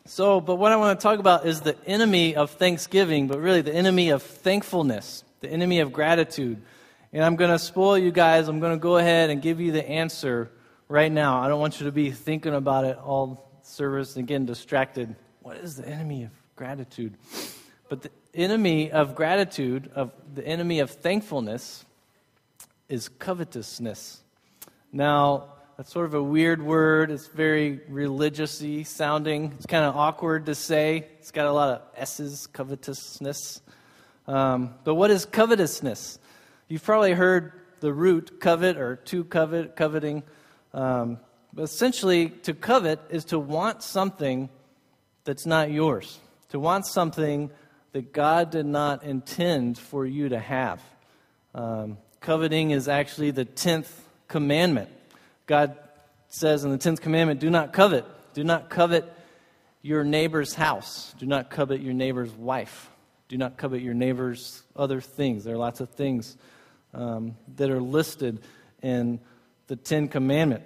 So, 0.05 0.41
but 0.41 0.55
what 0.55 0.74
I 0.74 0.75
want 0.75 1.00
to 1.00 1.01
talk 1.01 1.19
about 1.19 1.45
is 1.45 1.62
the 1.62 1.77
enemy 1.86 2.36
of 2.36 2.51
thanksgiving, 2.51 3.27
but 3.27 3.39
really 3.39 3.62
the 3.62 3.74
enemy 3.74 4.10
of 4.10 4.22
thankfulness, 4.22 5.24
the 5.39 5.50
enemy 5.50 5.79
of 5.79 5.93
gratitude. 5.93 6.62
And 7.13 7.24
I'm 7.24 7.38
going 7.38 7.51
to 7.51 7.60
spoil 7.60 7.98
you 7.98 8.12
guys. 8.12 8.50
I'm 8.50 8.60
going 8.60 8.74
to 8.74 8.81
go 8.81 8.98
ahead 8.98 9.29
and 9.29 9.41
give 9.41 9.62
you 9.62 9.72
the 9.72 9.88
answer 9.88 10.51
right 10.89 11.12
now. 11.12 11.39
I 11.41 11.48
don't 11.48 11.62
want 11.62 11.79
you 11.79 11.86
to 11.86 11.91
be 11.93 12.12
thinking 12.12 12.53
about 12.53 12.83
it 12.83 12.98
all 12.98 13.50
service 13.62 14.17
and 14.17 14.27
getting 14.27 14.45
distracted. 14.45 15.15
What 15.41 15.55
is 15.55 15.77
the 15.77 15.88
enemy 15.88 16.24
of 16.24 16.31
gratitude? 16.57 17.13
But 17.88 18.01
the 18.01 18.12
enemy 18.33 18.91
of 18.91 19.15
gratitude, 19.15 19.89
of 19.95 20.12
the 20.33 20.45
enemy 20.45 20.79
of 20.79 20.91
thankfulness, 20.91 21.86
is 22.89 23.07
covetousness. 23.07 24.22
Now, 24.91 25.53
that's 25.77 25.91
sort 25.91 26.05
of 26.05 26.13
a 26.13 26.21
weird 26.21 26.61
word. 26.61 27.09
It's 27.09 27.27
very 27.27 27.79
religious 27.87 28.63
sounding. 28.87 29.53
It's 29.57 29.65
kind 29.65 29.83
of 29.85 29.95
awkward 29.95 30.45
to 30.45 30.53
say. 30.53 31.07
It's 31.17 31.31
got 31.31 31.47
a 31.47 31.51
lot 31.51 31.69
of 31.69 31.81
S's, 31.97 32.47
covetousness. 32.47 33.61
Um, 34.27 34.75
but 34.83 34.93
what 34.93 35.09
is 35.09 35.25
covetousness? 35.25 36.19
You've 36.67 36.83
probably 36.83 37.13
heard 37.13 37.53
the 37.79 37.91
root 37.91 38.39
covet 38.39 38.77
or 38.77 38.97
to 38.97 39.23
covet, 39.23 39.75
coveting. 39.75 40.21
Um, 40.75 41.17
but 41.51 41.63
essentially, 41.63 42.29
to 42.29 42.53
covet 42.53 42.99
is 43.09 43.25
to 43.25 43.39
want 43.39 43.81
something 43.81 44.49
that's 45.23 45.47
not 45.47 45.71
yours, 45.71 46.19
to 46.49 46.59
want 46.59 46.85
something 46.85 47.49
that 47.93 48.13
God 48.13 48.51
did 48.51 48.67
not 48.67 49.03
intend 49.03 49.79
for 49.79 50.05
you 50.05 50.29
to 50.29 50.39
have. 50.39 50.81
Um, 51.55 51.97
coveting 52.19 52.71
is 52.71 52.87
actually 52.87 53.31
the 53.31 53.45
10th 53.45 53.89
commandment. 54.27 54.89
God 55.45 55.77
says 56.27 56.63
in 56.63 56.71
the 56.71 56.77
10th 56.77 57.01
commandment, 57.01 57.39
do 57.39 57.50
not 57.50 57.73
covet. 57.73 58.05
Do 58.33 58.43
not 58.43 58.69
covet 58.69 59.12
your 59.81 60.03
neighbor's 60.03 60.53
house. 60.53 61.13
Do 61.19 61.25
not 61.25 61.50
covet 61.50 61.81
your 61.81 61.93
neighbor's 61.93 62.31
wife. 62.31 62.89
Do 63.27 63.38
not 63.38 63.57
covet 63.57 63.81
your 63.81 63.93
neighbor's 63.93 64.63
other 64.75 65.01
things. 65.01 65.43
There 65.43 65.55
are 65.55 65.57
lots 65.57 65.79
of 65.79 65.89
things 65.89 66.38
um, 66.93 67.35
that 67.55 67.69
are 67.69 67.81
listed 67.81 68.41
in 68.81 69.19
the 69.67 69.75
Ten 69.75 70.07
Commandment. 70.07 70.63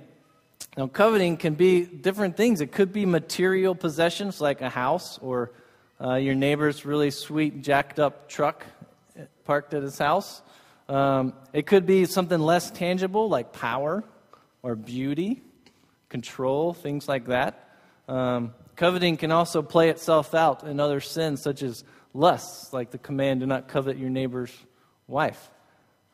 Now, 0.78 0.88
coveting 0.88 1.38
can 1.38 1.56
be 1.56 1.86
different 1.86 2.38
things. 2.38 2.62
It 2.62 2.72
could 2.72 2.94
be 2.94 3.06
material 3.06 3.74
possessions 3.74 4.40
like 4.40 4.62
a 4.62 4.70
house 4.70 5.18
or 5.20 5.52
uh, 6.00 6.16
your 6.16 6.36
neighbor's 6.36 6.86
really 6.86 7.10
sweet 7.10 7.64
jacked 7.64 8.00
up 8.00 8.30
truck 8.30 8.66
parked 9.44 9.74
at 9.74 9.82
his 9.82 9.98
house. 9.98 10.42
Um, 10.88 11.34
it 11.54 11.66
could 11.66 11.86
be 11.86 12.06
something 12.06 12.40
less 12.40 12.70
tangible 12.70 13.28
like 13.28 13.52
power 13.52 14.04
or 14.68 14.76
beauty, 14.76 15.42
control, 16.10 16.74
things 16.74 17.08
like 17.08 17.28
that. 17.28 17.70
Um, 18.10 18.54
coveting 18.76 19.16
can 19.16 19.32
also 19.32 19.62
play 19.62 19.88
itself 19.88 20.36
out 20.36 20.64
in 20.64 20.82
other 20.82 21.00
sins 21.00 21.42
such 21.42 21.64
as 21.64 21.86
lust, 22.14 22.74
like 22.74 22.92
the 22.92 22.98
command 22.98 23.40
do 23.40 23.46
not 23.46 23.70
covet 23.70 23.98
your 23.98 24.10
neighbor's 24.10 24.52
wife. 25.08 25.50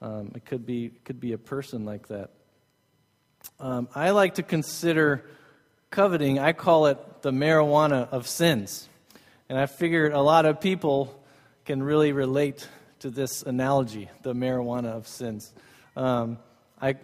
Um, 0.03 0.33
it 0.35 0.45
could 0.45 0.67
be, 0.67 0.91
could 1.03 1.19
be 1.19 1.33
a 1.33 1.37
person 1.39 1.83
like 1.83 2.09
that. 2.09 2.29
Um, 3.59 3.89
I 3.95 4.11
like 4.11 4.35
to 4.35 4.43
consider 4.43 5.25
coveting, 5.89 6.37
I 6.37 6.53
call 6.53 6.85
it 6.85 7.23
the 7.23 7.31
marijuana 7.31 8.07
of 8.09 8.27
sins. 8.27 8.87
And 9.49 9.57
I 9.57 9.65
figured 9.65 10.13
a 10.13 10.21
lot 10.21 10.45
of 10.45 10.61
people 10.61 11.19
can 11.65 11.81
really 11.81 12.11
relate 12.11 12.67
to 12.99 13.09
this 13.09 13.41
analogy, 13.41 14.11
the 14.21 14.35
marijuana 14.35 14.89
of 14.89 15.07
sins. 15.07 15.51
Um, 15.95 16.37
I, 16.83 16.95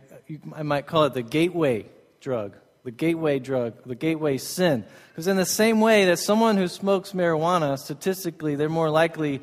I 0.54 0.64
might 0.64 0.88
call 0.88 1.06
it 1.06 1.14
the 1.14 1.22
gateway 1.22 1.86
drug, 2.20 2.58
the 2.84 2.92
gateway 2.92 3.40
drug, 3.40 3.76
the 3.86 3.96
gateway 3.96 4.38
sin. 4.38 4.84
Because, 5.08 5.28
in 5.28 5.38
the 5.38 5.46
same 5.46 5.80
way 5.80 6.06
that 6.06 6.20
someone 6.20 6.58
who 6.58 6.68
smokes 6.68 7.14
marijuana, 7.14 7.80
statistically, 7.80 8.56
they're 8.56 8.68
more 8.68 8.90
likely 8.90 9.40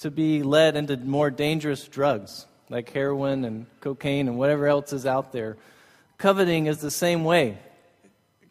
to 0.00 0.10
be 0.10 0.42
led 0.42 0.76
into 0.76 0.98
more 0.98 1.30
dangerous 1.30 1.88
drugs 1.88 2.46
like 2.68 2.90
heroin 2.90 3.44
and 3.44 3.66
cocaine 3.80 4.28
and 4.28 4.36
whatever 4.36 4.66
else 4.66 4.92
is 4.92 5.06
out 5.06 5.32
there. 5.32 5.56
Coveting 6.18 6.66
is 6.66 6.78
the 6.78 6.90
same 6.90 7.24
way. 7.24 7.58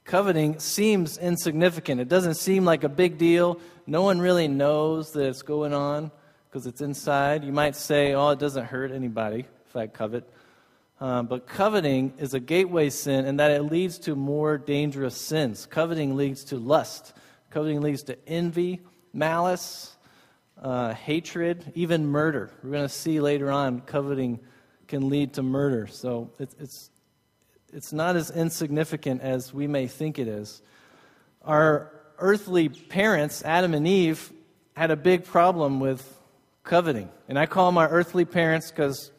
Coveting 0.05 0.59
seems 0.59 1.17
insignificant. 1.19 2.01
It 2.01 2.09
doesn't 2.09 2.35
seem 2.35 2.65
like 2.65 2.83
a 2.83 2.89
big 2.89 3.19
deal. 3.19 3.59
No 3.85 4.01
one 4.01 4.19
really 4.19 4.47
knows 4.47 5.11
that 5.11 5.27
it's 5.27 5.43
going 5.43 5.73
on 5.73 6.11
because 6.49 6.65
it's 6.65 6.81
inside. 6.81 7.43
You 7.43 7.53
might 7.53 7.75
say, 7.75 8.13
oh, 8.13 8.29
it 8.29 8.39
doesn't 8.39 8.65
hurt 8.65 8.91
anybody 8.91 9.45
if 9.67 9.75
I 9.75 9.87
covet. 9.87 10.27
Um, 11.03 11.25
but 11.25 11.47
coveting 11.47 12.13
is 12.17 12.33
a 12.33 12.39
gateway 12.39 12.89
sin 12.89 13.25
in 13.25 13.35
that 13.35 13.51
it 13.51 13.63
leads 13.63 13.99
to 13.99 14.15
more 14.15 14.57
dangerous 14.57 15.17
sins. 15.17 15.65
Coveting 15.65 16.15
leads 16.15 16.45
to 16.45 16.55
lust, 16.55 17.11
coveting 17.49 17.81
leads 17.81 18.03
to 18.03 18.17
envy, 18.25 18.79
malice, 19.11 19.97
uh, 20.61 20.93
hatred, 20.93 21.73
even 21.75 22.05
murder. 22.07 22.51
We're 22.63 22.71
going 22.71 22.83
to 22.83 22.87
see 22.87 23.19
later 23.19 23.51
on 23.51 23.81
coveting 23.81 24.39
can 24.87 25.09
lead 25.09 25.33
to 25.33 25.43
murder. 25.43 25.87
So 25.87 26.31
it's, 26.39 26.55
it's 26.57 26.89
it's 27.73 27.91
not 27.91 28.15
as 28.15 28.31
insignificant 28.31 29.19
as 29.19 29.53
we 29.53 29.67
may 29.67 29.87
think 29.87 30.19
it 30.19 30.29
is. 30.29 30.61
Our 31.41 31.91
earthly 32.17 32.69
parents, 32.69 33.43
Adam 33.43 33.73
and 33.73 33.85
Eve, 33.85 34.31
had 34.73 34.89
a 34.89 34.95
big 34.95 35.25
problem 35.25 35.81
with 35.81 36.17
coveting. 36.63 37.09
And 37.27 37.37
I 37.37 37.45
call 37.45 37.65
them 37.65 37.77
our 37.77 37.89
earthly 37.89 38.23
parents 38.23 38.71
because 38.71 39.11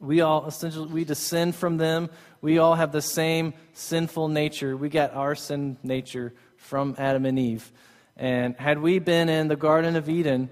we 0.00 0.20
all 0.20 0.46
essentially 0.46 0.86
we 0.86 1.04
descend 1.04 1.54
from 1.54 1.76
them. 1.76 2.10
We 2.40 2.58
all 2.58 2.74
have 2.74 2.92
the 2.92 3.02
same 3.02 3.54
sinful 3.72 4.28
nature. 4.28 4.76
We 4.76 4.88
got 4.88 5.14
our 5.14 5.34
sin 5.34 5.76
nature 5.82 6.34
from 6.56 6.94
Adam 6.98 7.26
and 7.26 7.38
Eve. 7.38 7.70
And 8.16 8.56
had 8.56 8.80
we 8.80 8.98
been 8.98 9.28
in 9.28 9.48
the 9.48 9.56
Garden 9.56 9.96
of 9.96 10.08
Eden, 10.08 10.50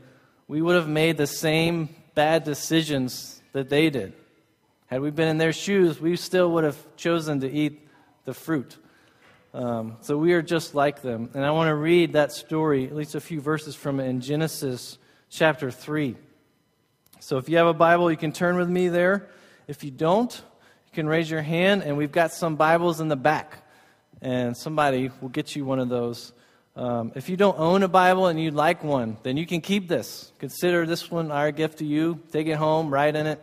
we 0.48 0.62
would 0.62 0.76
have 0.76 0.88
made 0.88 1.16
the 1.16 1.26
same 1.26 1.88
bad 2.14 2.44
decisions 2.44 3.40
that 3.52 3.68
they 3.68 3.90
did. 3.90 4.12
Had 4.86 5.00
we 5.00 5.10
been 5.10 5.28
in 5.28 5.38
their 5.38 5.52
shoes, 5.52 6.00
we 6.00 6.16
still 6.16 6.52
would 6.52 6.64
have 6.64 6.78
chosen 6.96 7.40
to 7.40 7.50
eat 7.50 7.88
the 8.24 8.34
fruit. 8.34 8.76
Um, 9.52 9.96
so 10.00 10.16
we 10.16 10.32
are 10.34 10.42
just 10.42 10.74
like 10.74 11.02
them. 11.02 11.30
And 11.34 11.44
I 11.44 11.50
want 11.50 11.68
to 11.68 11.74
read 11.74 12.12
that 12.12 12.30
story, 12.30 12.86
at 12.86 12.94
least 12.94 13.14
a 13.14 13.20
few 13.20 13.40
verses 13.40 13.74
from 13.74 13.98
it, 13.98 14.06
in 14.06 14.20
Genesis 14.20 14.98
chapter 15.28 15.70
3. 15.70 16.14
So 17.18 17.38
if 17.38 17.48
you 17.48 17.56
have 17.56 17.66
a 17.66 17.74
Bible, 17.74 18.10
you 18.10 18.16
can 18.16 18.32
turn 18.32 18.56
with 18.56 18.68
me 18.68 18.88
there. 18.88 19.28
If 19.68 19.82
you 19.82 19.90
don't, 19.90 20.32
you 20.32 20.92
can 20.92 21.08
raise 21.08 21.28
your 21.28 21.42
hand, 21.42 21.82
and 21.82 21.96
we've 21.96 22.12
got 22.12 22.32
some 22.32 22.54
Bibles 22.54 23.00
in 23.00 23.08
the 23.08 23.16
back. 23.16 23.64
And 24.22 24.56
somebody 24.56 25.10
will 25.20 25.28
get 25.28 25.56
you 25.56 25.64
one 25.64 25.80
of 25.80 25.88
those. 25.88 26.32
Um, 26.76 27.10
if 27.16 27.28
you 27.28 27.36
don't 27.36 27.58
own 27.58 27.82
a 27.82 27.88
Bible 27.88 28.28
and 28.28 28.40
you'd 28.40 28.54
like 28.54 28.84
one, 28.84 29.16
then 29.24 29.36
you 29.36 29.44
can 29.44 29.60
keep 29.60 29.88
this. 29.88 30.30
Consider 30.38 30.86
this 30.86 31.10
one 31.10 31.32
our 31.32 31.50
gift 31.50 31.78
to 31.78 31.84
you. 31.84 32.20
Take 32.30 32.46
it 32.46 32.54
home, 32.54 32.90
write 32.90 33.16
in 33.16 33.26
it. 33.26 33.42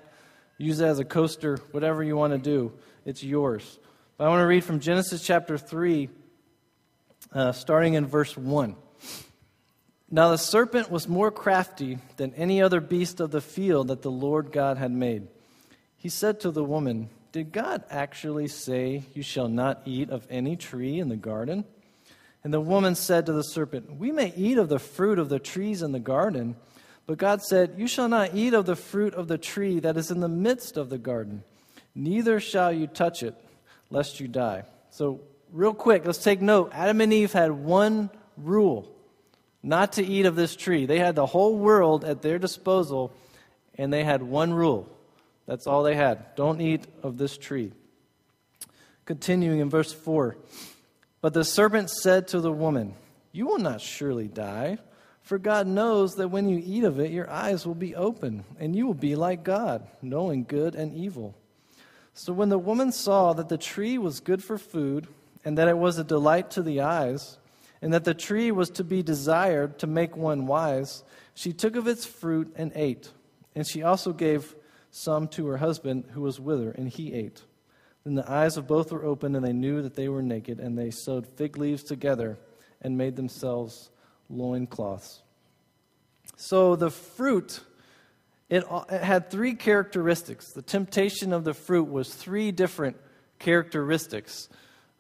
Use 0.58 0.80
it 0.80 0.86
as 0.86 1.00
a 1.00 1.06
coaster, 1.06 1.58
whatever 1.72 2.04
you 2.04 2.16
want 2.16 2.32
to 2.32 2.40
do. 2.40 2.72
It's 3.06 3.22
yours. 3.22 3.80
But 4.18 4.26
I 4.26 4.30
want 4.30 4.42
to 4.42 4.48
read 4.48 4.64
from 4.64 4.80
Genesis 4.80 5.22
chapter 5.26 5.58
3, 5.58 6.10
uh, 7.34 7.52
starting 7.52 7.96
in 7.96 8.06
verse 8.06 8.38
1. 8.38 8.76
Now 10.10 10.30
the 10.30 10.38
serpent 10.38 10.90
was 10.90 11.10
more 11.10 11.32
crafty 11.32 11.98
than 12.16 12.34
any 12.36 12.62
other 12.62 12.80
beast 12.80 13.20
of 13.20 13.32
the 13.32 13.42
field 13.42 13.90
that 13.90 14.04
the 14.04 14.12
Lord 14.12 14.52
God 14.54 14.78
had 14.78 14.92
made. 14.92 15.28
He 16.04 16.10
said 16.10 16.42
to 16.42 16.52
the 16.52 16.66
woman, 16.66 17.10
Did 17.32 17.54
God 17.54 17.86
actually 17.90 18.50
say, 18.50 19.04
You 19.14 19.24
shall 19.24 19.48
not 19.48 19.84
eat 19.86 20.10
of 20.10 20.28
any 20.30 20.58
tree 20.58 21.00
in 21.00 21.08
the 21.08 21.16
garden? 21.16 21.64
And 22.44 22.54
the 22.54 22.60
woman 22.60 22.96
said 22.96 23.26
to 23.26 23.32
the 23.32 23.42
serpent, 23.42 23.90
We 23.90 24.12
may 24.12 24.34
eat 24.36 24.58
of 24.58 24.68
the 24.68 24.80
fruit 24.80 25.18
of 25.18 25.30
the 25.30 25.40
trees 25.40 25.82
in 25.82 25.94
the 25.94 26.02
garden. 26.02 26.58
But 27.08 27.20
God 27.20 27.42
said, 27.42 27.76
You 27.78 27.88
shall 27.88 28.10
not 28.10 28.36
eat 28.36 28.54
of 28.54 28.66
the 28.66 28.76
fruit 28.76 29.14
of 29.14 29.30
the 29.30 29.38
tree 29.38 29.80
that 29.80 29.96
is 29.96 30.12
in 30.12 30.20
the 30.20 30.28
midst 30.28 30.76
of 30.76 30.90
the 30.90 30.98
garden, 30.98 31.46
neither 31.96 32.42
shall 32.42 32.74
you 32.74 32.86
touch 32.86 33.24
it, 33.24 33.36
lest 33.90 34.20
you 34.20 34.28
die. 34.28 34.64
So, 34.90 35.22
real 35.54 35.74
quick, 35.74 36.06
let's 36.06 36.22
take 36.22 36.42
note. 36.42 36.72
Adam 36.74 37.00
and 37.00 37.14
Eve 37.14 37.32
had 37.32 37.54
one 37.54 38.10
rule 38.36 38.94
not 39.64 39.94
to 39.94 40.06
eat 40.06 40.26
of 40.26 40.36
this 40.36 40.58
tree. 40.58 40.86
They 40.86 41.00
had 41.00 41.16
the 41.16 41.28
whole 41.28 41.58
world 41.58 42.04
at 42.04 42.22
their 42.22 42.40
disposal, 42.40 43.14
and 43.78 43.94
they 43.94 44.04
had 44.04 44.22
one 44.22 44.54
rule. 44.54 44.90
That's 45.46 45.68
all 45.68 45.84
they 45.84 45.96
had. 45.96 46.36
Don't 46.36 46.62
eat 46.62 46.86
of 47.02 47.18
this 47.18 47.38
tree. 47.38 47.72
Continuing 49.06 49.60
in 49.60 49.70
verse 49.70 49.92
4 49.92 50.38
But 51.22 51.34
the 51.34 51.44
serpent 51.44 51.90
said 51.90 52.28
to 52.30 52.40
the 52.40 52.52
woman, 52.52 52.96
You 53.32 53.48
will 53.48 53.60
not 53.60 53.82
surely 53.82 54.28
die. 54.28 54.78
For 55.22 55.38
God 55.38 55.68
knows 55.68 56.16
that 56.16 56.28
when 56.28 56.50
you 56.50 56.62
eat 56.64 56.84
of 56.84 57.00
it, 57.00 57.12
your 57.12 57.30
eyes 57.30 57.66
will 57.66 57.76
be 57.76 57.96
open, 57.96 58.44
and 58.60 58.76
you 58.76 58.86
will 58.86 58.94
be 58.94 59.16
like 59.16 59.44
God, 59.44 59.88
knowing 60.02 60.44
good 60.44 60.76
and 60.76 60.94
evil. 60.94 61.34
So 62.14 62.34
when 62.34 62.50
the 62.50 62.60
woman 62.60 62.92
saw 62.92 63.32
that 63.34 63.48
the 63.48 63.58
tree 63.58 63.98
was 63.98 64.20
good 64.20 64.44
for 64.44 64.58
food, 64.58 65.08
and 65.46 65.58
that 65.58 65.70
it 65.70 65.78
was 65.78 65.98
a 65.98 66.04
delight 66.04 66.52
to 66.52 66.62
the 66.62 66.82
eyes, 66.82 67.38
and 67.82 67.94
that 67.94 68.04
the 68.04 68.14
tree 68.14 68.52
was 68.52 68.70
to 68.72 68.84
be 68.84 69.02
desired 69.02 69.80
to 69.80 69.88
make 69.88 70.16
one 70.16 70.46
wise, 70.46 71.04
she 71.34 71.54
took 71.54 71.78
of 71.78 71.88
its 71.88 72.06
fruit 72.06 72.54
and 72.58 72.72
ate. 72.76 73.10
And 73.56 73.66
she 73.66 73.82
also 73.82 74.12
gave 74.12 74.56
some 74.96 75.28
to 75.28 75.48
her 75.48 75.58
husband 75.58 76.06
who 76.12 76.22
was 76.22 76.40
with 76.40 76.64
her, 76.64 76.70
and 76.70 76.88
he 76.88 77.14
ate. 77.14 77.42
Then 78.04 78.14
the 78.14 78.32
eyes 78.32 78.58
of 78.58 78.68
both 78.68 78.92
were 78.92 79.04
opened, 79.04 79.36
and 79.36 79.44
they 79.44 79.52
knew 79.52 79.82
that 79.82 79.96
they 79.96 80.08
were 80.08 80.22
naked, 80.22 80.60
and 80.60 80.78
they 80.78 80.92
sewed 80.92 81.26
fig 81.26 81.58
leaves 81.58 81.82
together 81.82 82.38
and 82.80 82.96
made 82.96 83.16
themselves 83.16 83.90
loincloths. 84.30 85.24
So 86.36 86.76
the 86.76 86.92
fruit, 86.92 87.60
it, 88.50 88.66
it 88.92 89.04
had 89.04 89.32
three 89.32 89.56
characteristics. 89.56 90.52
The 90.52 90.62
temptation 90.62 91.34
of 91.34 91.44
the 91.44 91.56
fruit 91.56 91.90
was 91.90 92.14
three 92.14 92.52
different 92.52 92.98
characteristics. 93.40 94.48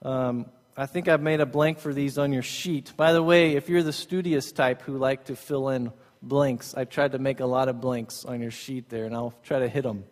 Um, 0.01 0.47
I 0.75 0.87
think 0.87 1.07
I've 1.07 1.21
made 1.21 1.39
a 1.39 1.45
blank 1.45 1.77
for 1.77 1.93
these 1.93 2.17
on 2.17 2.33
your 2.33 2.41
sheet. 2.41 2.93
By 2.97 3.13
the 3.13 3.21
way, 3.21 3.55
if 3.55 3.69
you're 3.69 3.83
the 3.83 3.93
studious 3.93 4.51
type 4.51 4.81
who 4.81 4.97
like 4.97 5.25
to 5.25 5.35
fill 5.35 5.69
in 5.69 5.91
blanks, 6.23 6.73
I 6.75 6.85
tried 6.85 7.11
to 7.11 7.19
make 7.19 7.39
a 7.39 7.45
lot 7.45 7.67
of 7.67 7.81
blanks 7.81 8.25
on 8.25 8.41
your 8.41 8.51
sheet 8.51 8.89
there, 8.89 9.05
and 9.05 9.13
I'll 9.13 9.33
try 9.43 9.59
to 9.59 9.67
hit 9.67 9.83
them. 9.83 10.05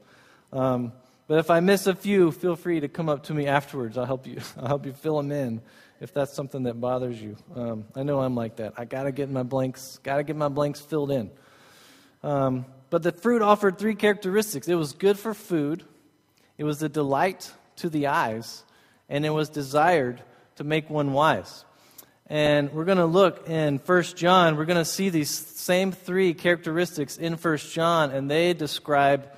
Um, 0.51 0.91
but 1.27 1.39
if 1.39 1.49
I 1.49 1.61
miss 1.61 1.87
a 1.87 1.95
few, 1.95 2.31
feel 2.31 2.55
free 2.55 2.81
to 2.81 2.89
come 2.89 3.07
up 3.07 3.23
to 3.23 3.33
me 3.33 3.47
afterwards. 3.47 3.97
I'll 3.97 4.05
help 4.05 4.27
you. 4.27 4.41
I'll 4.57 4.67
help 4.67 4.85
you 4.85 4.93
fill 4.93 5.17
them 5.17 5.31
in 5.31 5.61
if 6.01 6.13
that's 6.13 6.33
something 6.33 6.63
that 6.63 6.81
bothers 6.81 7.21
you. 7.21 7.37
Um, 7.55 7.85
I 7.95 8.03
know 8.03 8.19
I'm 8.19 8.35
like 8.35 8.57
that. 8.57 8.73
I 8.75 8.85
got 8.85 9.03
to 9.03 9.11
get 9.11 9.29
my 9.29 9.43
blanks, 9.43 9.99
got 10.03 10.17
to 10.17 10.23
get 10.23 10.35
my 10.35 10.49
blanks 10.49 10.81
filled 10.81 11.11
in. 11.11 11.31
Um, 12.23 12.65
but 12.89 13.03
the 13.03 13.11
fruit 13.11 13.41
offered 13.41 13.77
three 13.77 13.95
characteristics 13.95 14.67
it 14.67 14.75
was 14.75 14.93
good 14.93 15.17
for 15.17 15.33
food, 15.33 15.85
it 16.57 16.63
was 16.63 16.83
a 16.83 16.89
delight 16.89 17.53
to 17.77 17.89
the 17.89 18.07
eyes, 18.07 18.63
and 19.09 19.25
it 19.25 19.29
was 19.29 19.49
desired 19.49 20.21
to 20.55 20.63
make 20.63 20.89
one 20.89 21.13
wise. 21.13 21.65
And 22.31 22.71
we're 22.71 22.85
going 22.85 22.97
to 22.97 23.05
look 23.05 23.49
in 23.49 23.77
1 23.79 24.03
John, 24.15 24.55
we're 24.55 24.63
going 24.63 24.77
to 24.77 24.85
see 24.85 25.09
these 25.09 25.29
same 25.29 25.91
three 25.91 26.33
characteristics 26.33 27.17
in 27.17 27.33
1 27.33 27.57
John, 27.57 28.11
and 28.11 28.31
they 28.31 28.53
describe 28.53 29.29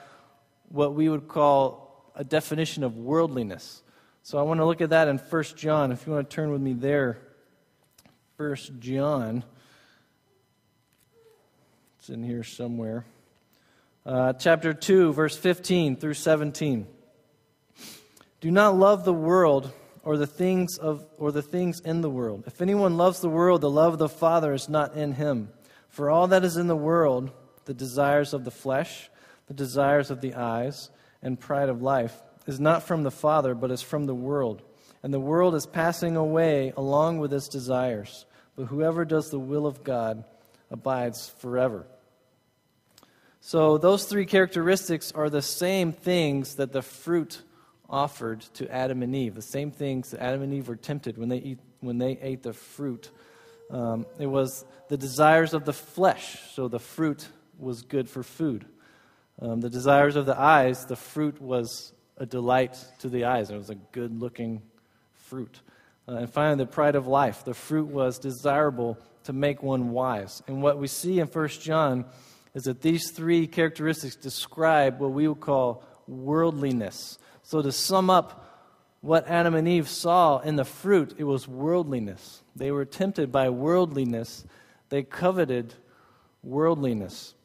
what 0.69 0.93
we 0.93 1.09
would 1.09 1.27
call 1.27 2.11
a 2.15 2.23
definition 2.23 2.83
of 2.83 2.95
worldliness. 2.95 3.81
So 4.21 4.37
I 4.37 4.43
want 4.43 4.59
to 4.59 4.65
look 4.65 4.79
at 4.79 4.91
that 4.91 5.07
in 5.07 5.17
1 5.17 5.43
John. 5.55 5.91
If 5.91 6.05
you 6.05 6.13
want 6.13 6.29
to 6.29 6.35
turn 6.35 6.51
with 6.51 6.61
me 6.61 6.73
there, 6.73 7.17
1 8.37 8.55
John. 8.79 9.43
It's 11.97 12.09
in 12.09 12.21
here 12.21 12.43
somewhere. 12.43 13.05
Uh, 14.05 14.33
chapter 14.33 14.71
2, 14.71 15.13
verse 15.13 15.35
15 15.35 15.95
through 15.95 16.13
17. 16.13 16.85
Do 18.39 18.51
not 18.51 18.77
love 18.77 19.03
the 19.03 19.15
world 19.15 19.73
or 20.03 20.17
the 20.17 20.27
things 20.27 20.77
of 20.77 21.05
or 21.17 21.31
the 21.31 21.41
things 21.41 21.79
in 21.79 22.01
the 22.01 22.09
world. 22.09 22.43
If 22.45 22.61
anyone 22.61 22.97
loves 22.97 23.21
the 23.21 23.29
world, 23.29 23.61
the 23.61 23.69
love 23.69 23.93
of 23.93 23.99
the 23.99 24.09
Father 24.09 24.53
is 24.53 24.69
not 24.69 24.95
in 24.95 25.13
him. 25.13 25.49
For 25.87 26.09
all 26.09 26.27
that 26.27 26.43
is 26.43 26.57
in 26.57 26.67
the 26.67 26.75
world, 26.75 27.31
the 27.65 27.73
desires 27.73 28.33
of 28.33 28.43
the 28.43 28.51
flesh, 28.51 29.09
the 29.47 29.53
desires 29.53 30.11
of 30.11 30.21
the 30.21 30.35
eyes, 30.35 30.89
and 31.21 31.39
pride 31.39 31.69
of 31.69 31.81
life, 31.81 32.21
is 32.45 32.59
not 32.59 32.83
from 32.83 33.03
the 33.03 33.11
Father, 33.11 33.55
but 33.55 33.71
is 33.71 33.81
from 33.81 34.05
the 34.05 34.15
world. 34.15 34.61
And 35.01 35.13
the 35.13 35.19
world 35.19 35.55
is 35.55 35.65
passing 35.65 36.15
away 36.15 36.73
along 36.75 37.19
with 37.19 37.33
its 37.33 37.47
desires. 37.47 38.25
But 38.55 38.65
whoever 38.65 39.05
does 39.05 39.29
the 39.29 39.39
will 39.39 39.65
of 39.65 39.83
God 39.83 40.23
abides 40.69 41.29
forever. 41.39 41.85
So, 43.39 43.77
those 43.77 44.05
three 44.05 44.25
characteristics 44.25 45.11
are 45.11 45.29
the 45.29 45.41
same 45.41 45.91
things 45.91 46.55
that 46.55 46.71
the 46.71 46.81
fruit 46.81 47.41
offered 47.89 48.41
to 48.55 48.71
Adam 48.71 49.03
and 49.03 49.15
Eve, 49.15 49.35
the 49.35 49.41
same 49.41 49.71
things 49.71 50.11
that 50.11 50.21
Adam 50.21 50.41
and 50.41 50.53
Eve 50.53 50.67
were 50.67 50.75
tempted 50.75 51.17
when 51.17 51.29
they, 51.29 51.37
eat, 51.37 51.59
when 51.81 51.97
they 51.97 52.17
ate 52.21 52.43
the 52.43 52.53
fruit. 52.53 53.09
Um, 53.69 54.05
it 54.19 54.27
was 54.27 54.65
the 54.89 54.97
desires 54.97 55.53
of 55.53 55.65
the 55.65 55.73
flesh, 55.73 56.39
so 56.53 56.67
the 56.67 56.79
fruit 56.79 57.27
was 57.57 57.81
good 57.81 58.09
for 58.09 58.23
food. 58.23 58.65
Um, 59.41 59.61
the 59.61 59.69
desires 59.69 60.15
of 60.15 60.25
the 60.25 60.39
eyes, 60.39 60.85
the 60.85 60.95
fruit 60.95 61.41
was 61.41 61.93
a 62.17 62.25
delight 62.25 62.77
to 62.99 63.09
the 63.09 63.25
eyes. 63.25 63.49
It 63.49 63.57
was 63.57 63.69
a 63.69 63.75
good 63.75 64.19
looking 64.19 64.61
fruit. 65.13 65.59
Uh, 66.07 66.15
and 66.15 66.29
finally, 66.29 66.63
the 66.63 66.71
pride 66.71 66.95
of 66.95 67.07
life. 67.07 67.43
The 67.43 67.53
fruit 67.53 67.87
was 67.87 68.19
desirable 68.19 68.97
to 69.23 69.33
make 69.33 69.63
one 69.63 69.91
wise. 69.91 70.43
And 70.47 70.61
what 70.61 70.77
we 70.77 70.87
see 70.87 71.19
in 71.19 71.27
1 71.27 71.47
John 71.49 72.05
is 72.53 72.63
that 72.63 72.81
these 72.81 73.11
three 73.11 73.47
characteristics 73.47 74.15
describe 74.15 74.99
what 74.99 75.11
we 75.11 75.27
would 75.27 75.39
call 75.39 75.83
worldliness. 76.07 77.17
So, 77.43 77.61
to 77.61 77.71
sum 77.71 78.09
up 78.09 78.49
what 79.01 79.27
Adam 79.27 79.53
and 79.53 79.67
Eve 79.67 79.89
saw 79.89 80.39
in 80.39 80.55
the 80.55 80.63
fruit, 80.63 81.15
it 81.17 81.25
was 81.25 81.45
worldliness. 81.45 82.41
They 82.55 82.71
were 82.71 82.85
tempted 82.85 83.31
by 83.31 83.49
worldliness, 83.49 84.45
they 84.89 85.03
coveted 85.03 85.73
worldliness. 86.41 87.35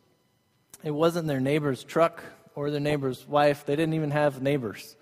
It 0.84 0.92
wasn't 0.92 1.26
their 1.26 1.40
neighbor's 1.40 1.82
truck 1.82 2.22
or 2.54 2.70
their 2.70 2.80
neighbor's 2.80 3.26
wife, 3.26 3.66
they 3.66 3.74
didn't 3.74 3.94
even 3.94 4.12
have 4.12 4.40
neighbors. 4.40 4.96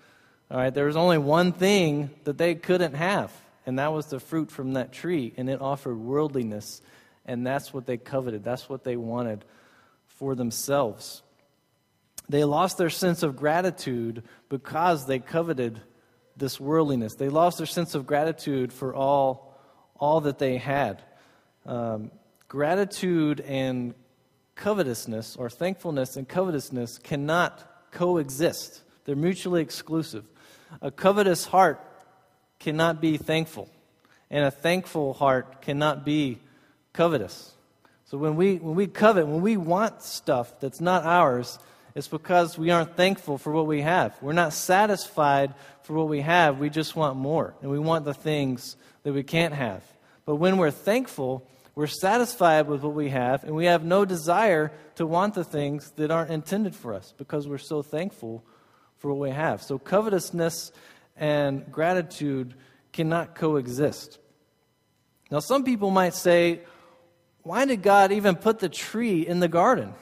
All 0.49 0.57
right, 0.57 0.73
there 0.73 0.85
was 0.85 0.95
only 0.95 1.19
one 1.19 1.51
thing 1.51 2.09
that 2.23 2.39
they 2.39 2.55
couldn't 2.55 2.93
have, 2.93 3.31
and 3.65 3.77
that 3.77 3.93
was 3.93 4.07
the 4.07 4.19
fruit 4.19 4.49
from 4.49 4.73
that 4.73 4.91
tree, 4.91 5.33
and 5.37 5.49
it 5.49 5.61
offered 5.61 5.97
worldliness, 5.97 6.81
and 7.25 7.45
that's 7.45 7.71
what 7.71 7.85
they 7.85 7.97
coveted. 7.97 8.43
That's 8.43 8.67
what 8.67 8.83
they 8.83 8.95
wanted 8.95 9.45
for 10.07 10.33
themselves. 10.33 11.21
They 12.29 12.43
lost 12.43 12.77
their 12.77 12.89
sense 12.89 13.23
of 13.23 13.35
gratitude 13.35 14.23
because 14.49 15.05
they 15.05 15.19
coveted 15.19 15.81
this 16.35 16.59
worldliness. 16.59 17.15
They 17.15 17.29
lost 17.29 17.57
their 17.57 17.67
sense 17.67 17.95
of 17.95 18.05
gratitude 18.05 18.71
for 18.73 18.93
all, 18.93 19.57
all 19.97 20.21
that 20.21 20.37
they 20.37 20.57
had. 20.57 21.03
Um, 21.65 22.11
gratitude 22.47 23.41
and 23.41 23.93
covetousness, 24.55 25.35
or 25.35 25.49
thankfulness 25.49 26.17
and 26.17 26.27
covetousness, 26.27 26.97
cannot 26.97 27.91
coexist, 27.91 28.81
they're 29.05 29.15
mutually 29.15 29.61
exclusive. 29.61 30.25
A 30.81 30.91
covetous 30.91 31.45
heart 31.45 31.81
cannot 32.59 32.99
be 32.99 33.17
thankful, 33.17 33.69
and 34.29 34.43
a 34.43 34.51
thankful 34.51 35.13
heart 35.13 35.61
cannot 35.61 36.03
be 36.03 36.39
covetous. 36.93 37.53
So 38.05 38.17
when 38.17 38.35
we, 38.35 38.55
when 38.55 38.75
we 38.75 38.87
covet, 38.87 39.27
when 39.27 39.41
we 39.41 39.57
want 39.57 40.01
stuff 40.01 40.59
that's 40.59 40.81
not 40.81 41.03
ours, 41.03 41.59
it's 41.97 42.07
because 42.07 42.59
we 42.59 42.69
aren't 42.69 42.95
thankful 42.95 43.39
for 43.39 43.51
what 43.51 43.65
we 43.65 43.81
have. 43.81 44.15
We're 44.21 44.31
not 44.31 44.53
satisfied 44.53 45.55
for 45.81 45.93
what 45.93 46.07
we 46.07 46.21
have. 46.21 46.59
We 46.59 46.69
just 46.69 46.95
want 46.95 47.17
more. 47.17 47.55
And 47.63 47.71
we 47.71 47.79
want 47.79 48.05
the 48.05 48.13
things 48.13 48.75
that 49.01 49.13
we 49.13 49.23
can't 49.23 49.55
have. 49.55 49.81
But 50.23 50.35
when 50.35 50.57
we're 50.57 50.69
thankful, 50.69 51.49
we're 51.73 51.87
satisfied 51.87 52.67
with 52.67 52.83
what 52.83 52.93
we 52.93 53.09
have, 53.09 53.43
and 53.43 53.55
we 53.55 53.65
have 53.65 53.83
no 53.83 54.05
desire 54.05 54.71
to 54.93 55.07
want 55.07 55.33
the 55.33 55.43
things 55.43 55.89
that 55.95 56.11
aren't 56.11 56.29
intended 56.29 56.75
for 56.75 56.93
us 56.93 57.15
because 57.17 57.47
we're 57.47 57.57
so 57.57 57.81
thankful 57.81 58.45
for 58.99 59.11
what 59.11 59.29
we 59.29 59.31
have. 59.31 59.63
So, 59.63 59.79
covetousness 59.79 60.71
and 61.15 61.71
gratitude 61.71 62.53
cannot 62.93 63.33
coexist. 63.33 64.19
Now, 65.31 65.39
some 65.39 65.63
people 65.63 65.89
might 65.89 66.13
say, 66.13 66.61
why 67.41 67.65
did 67.65 67.81
God 67.81 68.11
even 68.11 68.35
put 68.35 68.59
the 68.59 68.69
tree 68.69 69.25
in 69.25 69.39
the 69.39 69.47
garden? 69.47 69.95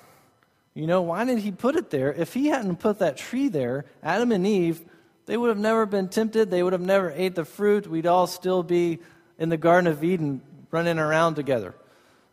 You 0.75 0.87
know, 0.87 1.01
why 1.01 1.23
did 1.23 1.39
he 1.39 1.51
put 1.51 1.77
it 1.77 1.89
there? 1.89 2.13
If 2.13 2.33
he 2.33 2.47
hadn't 2.47 2.81
put 2.81 2.99
that 2.99 3.15
tree 3.15 3.47
there, 3.47 3.85
Adam 4.03 4.33
and 4.33 4.45
Eve, 4.45 4.81
they 5.25 5.37
would 5.37 5.47
have 5.47 5.57
never 5.57 5.85
been 5.85 6.09
tempted. 6.09 6.51
They 6.51 6.61
would 6.61 6.73
have 6.73 6.81
never 6.81 7.11
ate 7.11 7.33
the 7.33 7.45
fruit. 7.45 7.87
We'd 7.87 8.05
all 8.05 8.27
still 8.27 8.61
be 8.61 8.99
in 9.39 9.47
the 9.47 9.57
Garden 9.57 9.89
of 9.89 10.03
Eden 10.03 10.41
running 10.71 10.99
around 10.99 11.35
together. 11.35 11.73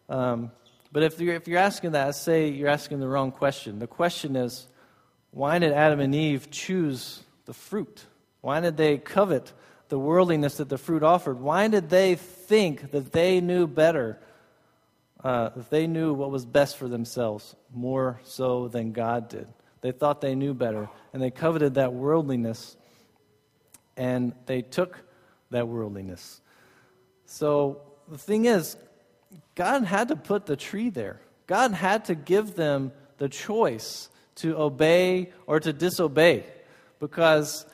Um, 0.09 0.51
but 0.91 1.05
if 1.05 1.21
you're, 1.21 1.37
if 1.37 1.47
you're 1.47 1.61
asking 1.61 1.93
that, 1.93 2.17
say 2.17 2.49
you're 2.49 2.69
asking 2.69 2.99
the 2.99 3.09
wrong 3.09 3.31
question. 3.31 3.79
The 3.79 3.87
question 3.87 4.35
is, 4.35 4.67
why 5.31 5.61
did 5.61 5.73
Adam 5.73 6.01
and 6.01 6.15
Eve 6.15 6.51
choose 6.51 7.23
the 7.47 7.55
fruit? 7.55 8.05
Why 8.41 8.59
did 8.59 8.77
they 8.77 8.99
covet 8.99 9.53
the 9.89 9.99
worldliness 9.99 10.57
that 10.57 10.69
the 10.69 10.79
fruit 10.79 11.05
offered? 11.05 11.41
Why 11.41 11.69
did 11.69 11.91
they 11.91 12.17
think 12.17 12.91
that 12.91 13.13
they 13.13 13.41
knew 13.41 13.69
better 13.69 14.19
uh, 15.25 15.51
they 15.71 15.87
knew 15.87 16.13
what 16.13 16.31
was 16.31 16.45
best 16.45 16.77
for 16.77 16.89
themselves 16.89 17.55
more 17.73 18.21
so 18.25 18.69
than 18.69 18.93
God 18.93 19.29
did. 19.29 19.47
They 19.81 19.93
thought 19.93 20.21
they 20.21 20.35
knew 20.35 20.55
better, 20.55 20.89
and 21.13 21.23
they 21.23 21.31
coveted 21.31 21.75
that 21.75 21.93
worldliness, 21.93 22.77
and 23.97 24.33
they 24.47 24.63
took 24.63 24.99
that 25.51 25.69
worldliness. 25.69 26.41
So 27.27 27.83
the 28.09 28.19
thing 28.19 28.45
is, 28.45 28.77
God 29.55 29.85
had 29.85 30.09
to 30.09 30.17
put 30.17 30.47
the 30.47 30.57
tree 30.57 30.91
there. 30.91 31.21
God 31.47 31.73
had 31.73 32.07
to 32.07 32.15
give 32.15 32.55
them 32.55 32.93
the 33.19 33.29
choice 33.29 34.09
to 34.37 34.57
obey 34.57 35.33
or 35.47 35.61
to 35.61 35.73
disobey 35.73 36.45
because 36.99 37.67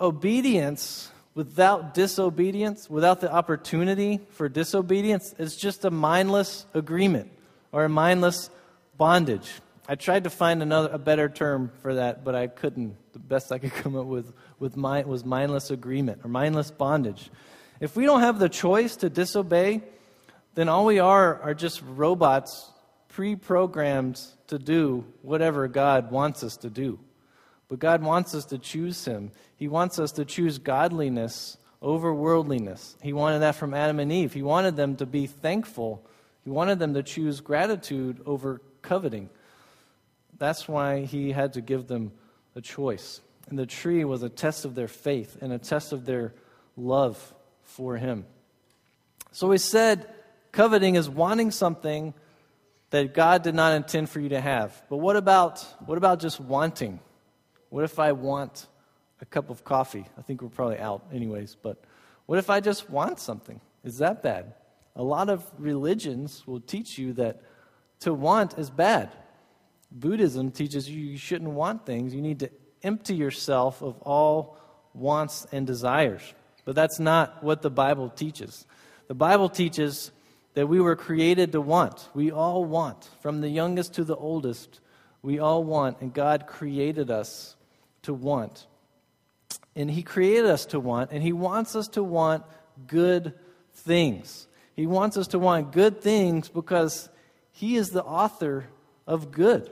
obedience 0.00 1.10
without 1.34 1.94
disobedience, 1.94 2.88
without 2.88 3.20
the 3.20 3.32
opportunity 3.32 4.20
for 4.30 4.48
disobedience, 4.48 5.34
it's 5.38 5.56
just 5.56 5.84
a 5.84 5.90
mindless 5.90 6.66
agreement 6.74 7.30
or 7.72 7.84
a 7.84 7.88
mindless 7.88 8.50
bondage. 8.96 9.50
I 9.86 9.96
tried 9.96 10.24
to 10.24 10.30
find 10.30 10.62
another 10.62 10.88
a 10.92 10.98
better 10.98 11.28
term 11.28 11.70
for 11.82 11.94
that, 11.96 12.24
but 12.24 12.34
I 12.34 12.46
couldn't. 12.46 12.96
The 13.12 13.18
best 13.18 13.52
I 13.52 13.58
could 13.58 13.72
come 13.82 13.96
up 13.96 14.06
with, 14.06 14.32
with 14.58 14.76
mind, 14.76 15.06
was 15.06 15.24
mindless 15.24 15.70
agreement 15.70 16.20
or 16.24 16.28
mindless 16.28 16.70
bondage. 16.70 17.30
If 17.80 17.96
we 17.96 18.04
don't 18.06 18.20
have 18.20 18.38
the 18.38 18.48
choice 18.48 18.96
to 18.96 19.10
disobey, 19.10 19.82
then 20.54 20.68
all 20.68 20.86
we 20.86 21.00
are 21.00 21.40
are 21.42 21.54
just 21.54 21.82
robots 21.82 22.70
pre-programmed 23.08 24.20
to 24.46 24.58
do 24.58 25.04
whatever 25.22 25.68
God 25.68 26.10
wants 26.10 26.42
us 26.42 26.56
to 26.58 26.70
do. 26.70 26.98
But 27.74 27.80
God 27.80 28.02
wants 28.04 28.36
us 28.36 28.44
to 28.44 28.58
choose 28.58 29.04
Him. 29.04 29.32
He 29.56 29.66
wants 29.66 29.98
us 29.98 30.12
to 30.12 30.24
choose 30.24 30.58
godliness 30.58 31.56
over 31.82 32.14
worldliness. 32.14 32.96
He 33.02 33.12
wanted 33.12 33.40
that 33.40 33.56
from 33.56 33.74
Adam 33.74 33.98
and 33.98 34.12
Eve. 34.12 34.32
He 34.32 34.42
wanted 34.42 34.76
them 34.76 34.94
to 34.94 35.06
be 35.06 35.26
thankful. 35.26 36.06
He 36.44 36.50
wanted 36.50 36.78
them 36.78 36.94
to 36.94 37.02
choose 37.02 37.40
gratitude 37.40 38.20
over 38.26 38.62
coveting. 38.80 39.28
That's 40.38 40.68
why 40.68 41.00
He 41.00 41.32
had 41.32 41.54
to 41.54 41.60
give 41.60 41.88
them 41.88 42.12
a 42.54 42.60
choice. 42.60 43.20
And 43.48 43.58
the 43.58 43.66
tree 43.66 44.04
was 44.04 44.22
a 44.22 44.28
test 44.28 44.64
of 44.64 44.76
their 44.76 44.86
faith 44.86 45.36
and 45.40 45.52
a 45.52 45.58
test 45.58 45.92
of 45.92 46.06
their 46.06 46.32
love 46.76 47.34
for 47.64 47.96
Him. 47.96 48.24
So 49.32 49.50
He 49.50 49.58
said, 49.58 50.08
coveting 50.52 50.94
is 50.94 51.08
wanting 51.08 51.50
something 51.50 52.14
that 52.90 53.14
God 53.14 53.42
did 53.42 53.56
not 53.56 53.72
intend 53.72 54.10
for 54.10 54.20
you 54.20 54.28
to 54.28 54.40
have. 54.40 54.80
But 54.88 54.98
what 54.98 55.16
about, 55.16 55.58
what 55.86 55.98
about 55.98 56.20
just 56.20 56.38
wanting? 56.38 57.00
What 57.74 57.82
if 57.82 57.98
I 57.98 58.12
want 58.12 58.68
a 59.20 59.24
cup 59.24 59.50
of 59.50 59.64
coffee? 59.64 60.06
I 60.16 60.22
think 60.22 60.42
we're 60.42 60.48
probably 60.48 60.78
out, 60.78 61.06
anyways, 61.12 61.56
but 61.60 61.82
what 62.26 62.38
if 62.38 62.48
I 62.48 62.60
just 62.60 62.88
want 62.88 63.18
something? 63.18 63.60
Is 63.82 63.98
that 63.98 64.22
bad? 64.22 64.54
A 64.94 65.02
lot 65.02 65.28
of 65.28 65.44
religions 65.58 66.46
will 66.46 66.60
teach 66.60 66.98
you 66.98 67.14
that 67.14 67.42
to 67.98 68.14
want 68.14 68.56
is 68.60 68.70
bad. 68.70 69.10
Buddhism 69.90 70.52
teaches 70.52 70.88
you 70.88 71.00
you 71.00 71.16
shouldn't 71.18 71.50
want 71.50 71.84
things. 71.84 72.14
You 72.14 72.22
need 72.22 72.38
to 72.38 72.50
empty 72.84 73.16
yourself 73.16 73.82
of 73.82 74.00
all 74.02 74.56
wants 74.92 75.44
and 75.50 75.66
desires. 75.66 76.22
But 76.64 76.76
that's 76.76 77.00
not 77.00 77.42
what 77.42 77.62
the 77.62 77.70
Bible 77.70 78.08
teaches. 78.08 78.68
The 79.08 79.14
Bible 79.14 79.48
teaches 79.48 80.12
that 80.52 80.68
we 80.68 80.80
were 80.80 80.94
created 80.94 81.50
to 81.50 81.60
want. 81.60 82.08
We 82.14 82.30
all 82.30 82.64
want. 82.64 83.10
From 83.20 83.40
the 83.40 83.48
youngest 83.48 83.94
to 83.94 84.04
the 84.04 84.14
oldest, 84.14 84.78
we 85.22 85.40
all 85.40 85.64
want, 85.64 86.02
and 86.02 86.14
God 86.14 86.46
created 86.46 87.10
us 87.10 87.56
to 88.04 88.14
want. 88.14 88.66
And 89.76 89.90
He 89.90 90.02
created 90.02 90.46
us 90.46 90.66
to 90.66 90.80
want, 90.80 91.10
and 91.12 91.22
He 91.22 91.32
wants 91.32 91.76
us 91.76 91.88
to 91.88 92.02
want 92.02 92.44
good 92.86 93.34
things. 93.72 94.46
He 94.74 94.86
wants 94.86 95.16
us 95.16 95.28
to 95.28 95.38
want 95.38 95.72
good 95.72 96.00
things 96.00 96.48
because 96.48 97.08
He 97.52 97.76
is 97.76 97.90
the 97.90 98.04
author 98.04 98.66
of 99.06 99.30
good. 99.30 99.70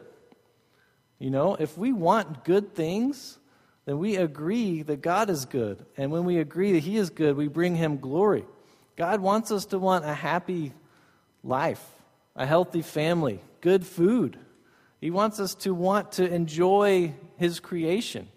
You 1.18 1.30
know, 1.30 1.54
if 1.54 1.78
we 1.78 1.92
want 1.92 2.44
good 2.44 2.74
things, 2.74 3.38
then 3.84 3.98
we 3.98 4.16
agree 4.16 4.82
that 4.82 5.02
God 5.02 5.30
is 5.30 5.44
good. 5.44 5.84
And 5.96 6.10
when 6.10 6.24
we 6.24 6.38
agree 6.38 6.72
that 6.72 6.82
He 6.82 6.96
is 6.96 7.10
good, 7.10 7.36
we 7.36 7.48
bring 7.48 7.76
Him 7.76 7.98
glory. 7.98 8.44
God 8.96 9.20
wants 9.20 9.50
us 9.50 9.66
to 9.66 9.78
want 9.78 10.04
a 10.04 10.14
happy 10.14 10.72
life, 11.42 11.84
a 12.36 12.46
healthy 12.46 12.82
family, 12.82 13.40
good 13.60 13.86
food. 13.86 14.38
He 15.02 15.10
wants 15.10 15.40
us 15.40 15.56
to 15.56 15.74
want 15.74 16.12
to 16.12 16.32
enjoy 16.32 17.12
His 17.36 17.58
creation. 17.58 18.28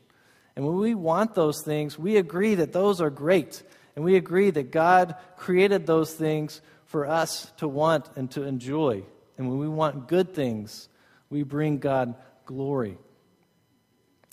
And 0.56 0.66
when 0.66 0.78
we 0.78 0.96
want 0.96 1.36
those 1.36 1.62
things, 1.62 2.00
we 2.00 2.18
agree 2.18 2.56
that 2.56 2.74
those 2.74 3.02
are 3.02 3.12
great. 3.12 3.62
And 3.96 4.04
we 4.04 4.16
agree 4.16 4.50
that 4.50 4.72
God 4.72 5.16
created 5.38 5.86
those 5.86 6.12
things 6.12 6.62
for 6.86 7.06
us 7.06 7.52
to 7.58 7.68
want 7.68 8.10
and 8.16 8.32
to 8.32 8.42
enjoy. 8.42 9.04
And 9.38 9.48
when 9.48 9.60
we 9.60 9.68
want 9.68 10.08
good 10.08 10.34
things, 10.34 10.90
we 11.30 11.44
bring 11.44 11.78
God 11.78 12.16
glory. 12.48 12.98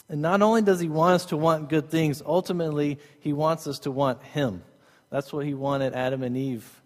And 0.08 0.22
not 0.22 0.40
only 0.40 0.62
does 0.62 0.80
He 0.80 0.88
want 0.88 1.16
us 1.16 1.26
to 1.26 1.36
want 1.36 1.68
good 1.68 1.90
things, 1.90 2.22
ultimately, 2.24 2.98
He 3.20 3.34
wants 3.34 3.66
us 3.66 3.80
to 3.80 3.90
want 3.90 4.22
Him. 4.22 4.62
That's 5.10 5.34
what 5.34 5.44
He 5.44 5.52
wanted 5.52 5.92
Adam 5.92 6.22
and 6.22 6.34
Eve 6.34 6.82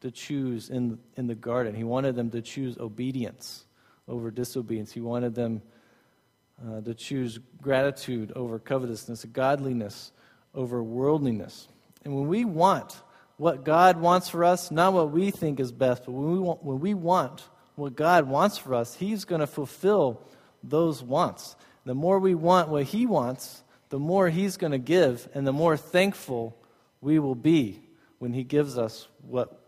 to 0.00 0.10
choose 0.10 0.70
in, 0.70 0.98
in 1.16 1.28
the 1.28 1.36
garden. 1.36 1.76
He 1.76 1.84
wanted 1.84 2.16
them 2.16 2.30
to 2.30 2.42
choose 2.42 2.76
obedience 2.78 3.64
over 4.08 4.30
disobedience. 4.30 4.92
He 4.92 5.00
wanted 5.00 5.34
them 5.34 5.62
uh, 6.66 6.80
to 6.80 6.94
choose 6.94 7.38
gratitude 7.60 8.32
over 8.36 8.58
covetousness, 8.58 9.24
godliness 9.26 10.12
over 10.54 10.82
worldliness. 10.82 11.68
And 12.04 12.14
when 12.14 12.28
we 12.28 12.44
want 12.44 13.00
what 13.36 13.64
God 13.64 13.96
wants 13.96 14.28
for 14.28 14.44
us, 14.44 14.70
not 14.70 14.92
what 14.92 15.10
we 15.10 15.30
think 15.30 15.60
is 15.60 15.72
best, 15.72 16.04
but 16.04 16.12
when 16.12 16.32
we 16.32 16.38
want, 16.38 16.62
when 16.62 16.80
we 16.80 16.94
want 16.94 17.42
what 17.74 17.96
God 17.96 18.28
wants 18.28 18.58
for 18.58 18.74
us, 18.74 18.94
He's 18.94 19.24
going 19.24 19.40
to 19.40 19.46
fulfill 19.46 20.22
those 20.62 21.02
wants. 21.02 21.56
The 21.84 21.94
more 21.94 22.18
we 22.18 22.34
want 22.34 22.68
what 22.68 22.84
He 22.84 23.06
wants, 23.06 23.62
the 23.88 23.98
more 23.98 24.28
He's 24.28 24.56
going 24.56 24.72
to 24.72 24.78
give, 24.78 25.28
and 25.34 25.46
the 25.46 25.52
more 25.52 25.76
thankful 25.76 26.56
we 27.00 27.18
will 27.18 27.34
be 27.34 27.80
when 28.18 28.32
He 28.32 28.44
gives 28.44 28.78
us 28.78 29.08
what 29.26 29.61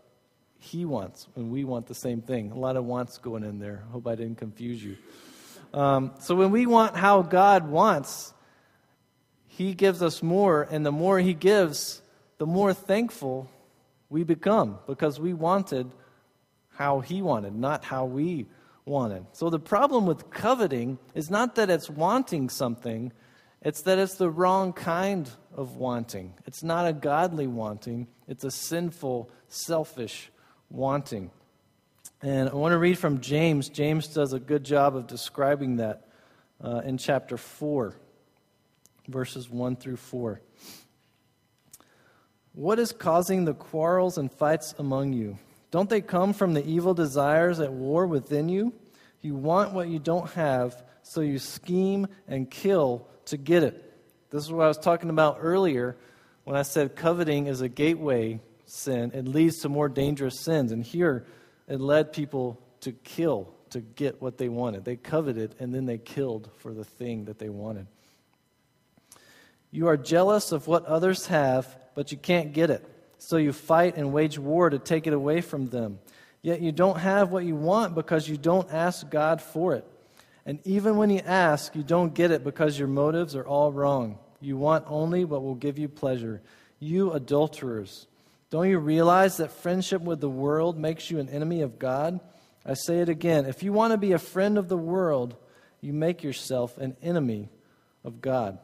He 0.65 0.83
wants, 0.83 1.27
and 1.35 1.51
we 1.51 1.63
want 1.63 1.85
the 1.85 1.93
same 1.93 2.21
thing. 2.21 2.51
A 2.51 2.57
lot 2.57 2.75
of 2.75 2.85
wants 2.85 3.19
going 3.19 3.43
in 3.43 3.59
there. 3.59 3.83
Hope 3.91 4.07
I 4.07 4.15
didn't 4.15 4.39
confuse 4.39 4.83
you. 4.83 4.97
Um, 5.75 6.11
so 6.19 6.33
when 6.33 6.49
we 6.49 6.65
want 6.65 6.95
how 6.95 7.21
God 7.21 7.69
wants, 7.69 8.33
He 9.47 9.75
gives 9.75 10.01
us 10.01 10.23
more, 10.23 10.67
and 10.71 10.83
the 10.83 10.91
more 10.91 11.19
He 11.19 11.35
gives, 11.35 12.01
the 12.39 12.47
more 12.47 12.73
thankful 12.73 13.47
we 14.09 14.23
become 14.23 14.79
because 14.87 15.19
we 15.19 15.35
wanted 15.35 15.91
how 16.69 16.99
He 16.99 17.21
wanted, 17.21 17.55
not 17.55 17.85
how 17.85 18.05
we 18.05 18.47
wanted. 18.85 19.27
So 19.33 19.51
the 19.51 19.59
problem 19.59 20.07
with 20.07 20.31
coveting 20.31 20.97
is 21.13 21.29
not 21.29 21.55
that 21.55 21.69
it's 21.69 21.91
wanting 21.91 22.49
something, 22.49 23.13
it's 23.61 23.83
that 23.83 23.99
it's 23.99 24.15
the 24.15 24.31
wrong 24.31 24.73
kind 24.73 25.29
of 25.55 25.75
wanting. 25.75 26.33
It's 26.47 26.63
not 26.63 26.87
a 26.87 26.93
godly 26.93 27.45
wanting, 27.45 28.07
it's 28.27 28.43
a 28.43 28.51
sinful, 28.51 29.29
selfish 29.47 30.31
wanting. 30.69 31.31
And 32.21 32.49
I 32.49 32.53
want 32.53 32.73
to 32.73 32.77
read 32.77 32.97
from 32.97 33.21
James. 33.21 33.69
James 33.69 34.07
does 34.07 34.33
a 34.33 34.39
good 34.39 34.63
job 34.63 34.95
of 34.95 35.07
describing 35.07 35.77
that 35.77 36.07
uh, 36.63 36.81
in 36.85 36.97
chapter 36.97 37.37
4, 37.37 37.95
verses 39.07 39.49
1 39.49 39.75
through 39.75 39.97
4. 39.97 40.41
What 42.53 42.79
is 42.79 42.91
causing 42.91 43.45
the 43.45 43.53
quarrels 43.53 44.17
and 44.17 44.31
fights 44.31 44.73
among 44.79 45.13
you? 45.13 45.37
Don't 45.71 45.89
they 45.89 46.01
come 46.01 46.31
from 46.31 46.53
the 46.53 46.65
evil 46.65 46.93
desires 46.93 47.59
at 47.59 47.73
war 47.73 48.07
within 48.07 48.47
you? 48.47 48.73
You 49.21 49.35
want 49.35 49.73
what 49.73 49.89
you 49.89 49.99
don't 49.99 50.29
have, 50.31 50.83
so 51.03 51.21
you 51.21 51.37
scheme 51.37 52.07
and 52.27 52.49
kill 52.49 53.07
to 53.25 53.37
get 53.37 53.63
it. 53.63 53.81
This 54.29 54.43
is 54.45 54.51
what 54.51 54.63
I 54.63 54.67
was 54.67 54.77
talking 54.77 55.09
about 55.09 55.37
earlier 55.41 55.97
when 56.45 56.55
I 56.55 56.61
said 56.61 56.95
coveting 56.95 57.47
is 57.47 57.61
a 57.61 57.67
gateway 57.67 58.39
sin. 58.75 59.11
It 59.13 59.27
leads 59.27 59.59
to 59.59 59.69
more 59.69 59.89
dangerous 59.89 60.39
sins. 60.39 60.71
And 60.71 60.83
here, 60.83 61.25
it 61.67 61.79
led 61.79 62.13
people 62.13 62.61
to 62.81 62.91
kill 62.91 63.53
to 63.71 63.81
get 63.81 64.21
what 64.21 64.37
they 64.37 64.49
wanted. 64.49 64.85
They 64.85 64.95
coveted 64.95 65.55
and 65.59 65.73
then 65.73 65.85
they 65.85 65.97
killed 65.97 66.49
for 66.59 66.73
the 66.73 66.83
thing 66.83 67.25
that 67.25 67.39
they 67.39 67.49
wanted. 67.49 67.87
You 69.71 69.87
are 69.87 69.97
jealous 69.97 70.51
of 70.51 70.67
what 70.67 70.85
others 70.85 71.27
have, 71.27 71.67
but 71.95 72.11
you 72.11 72.17
can't 72.17 72.53
get 72.53 72.69
it. 72.69 72.87
So 73.17 73.37
you 73.37 73.51
fight 73.51 73.97
and 73.97 74.13
wage 74.13 74.39
war 74.39 74.69
to 74.69 74.79
take 74.79 75.07
it 75.07 75.13
away 75.13 75.41
from 75.41 75.67
them. 75.67 75.99
Yet 76.41 76.61
you 76.61 76.71
don't 76.71 76.99
have 76.99 77.31
what 77.31 77.43
you 77.43 77.55
want 77.55 77.95
because 77.95 78.29
you 78.29 78.37
don't 78.37 78.71
ask 78.71 79.09
God 79.09 79.41
for 79.41 79.73
it. 79.73 79.85
And 80.45 80.59
even 80.63 80.95
when 80.95 81.09
you 81.09 81.19
ask, 81.25 81.75
you 81.75 81.83
don't 81.83 82.13
get 82.13 82.31
it 82.31 82.43
because 82.43 82.77
your 82.77 82.87
motives 82.87 83.35
are 83.35 83.45
all 83.45 83.71
wrong. 83.71 84.19
You 84.39 84.57
want 84.57 84.85
only 84.87 85.25
what 85.25 85.41
will 85.41 85.55
give 85.55 85.79
you 85.79 85.89
pleasure. 85.89 86.41
You 86.79 87.13
adulterers. 87.13 88.05
Don't 88.55 88.69
you 88.69 88.79
realize 88.79 89.35
that 89.35 89.51
friendship 89.51 90.01
with 90.01 90.21
the 90.21 90.29
world 90.29 90.77
makes 90.77 91.11
you 91.11 91.19
an 91.19 91.27
enemy 91.27 91.59
of 91.59 91.77
God? 91.77 92.21
I 92.65 92.75
say 92.75 92.99
it 92.99 93.09
again. 93.09 93.45
If 93.45 93.63
you 93.63 93.73
want 93.73 93.91
to 93.91 93.97
be 93.97 94.13
a 94.13 94.17
friend 94.17 94.57
of 94.57 94.69
the 94.69 94.77
world, 94.77 95.35
you 95.81 95.91
make 95.91 96.23
yourself 96.23 96.77
an 96.77 96.95
enemy 97.03 97.49
of 98.05 98.21
God. 98.21 98.57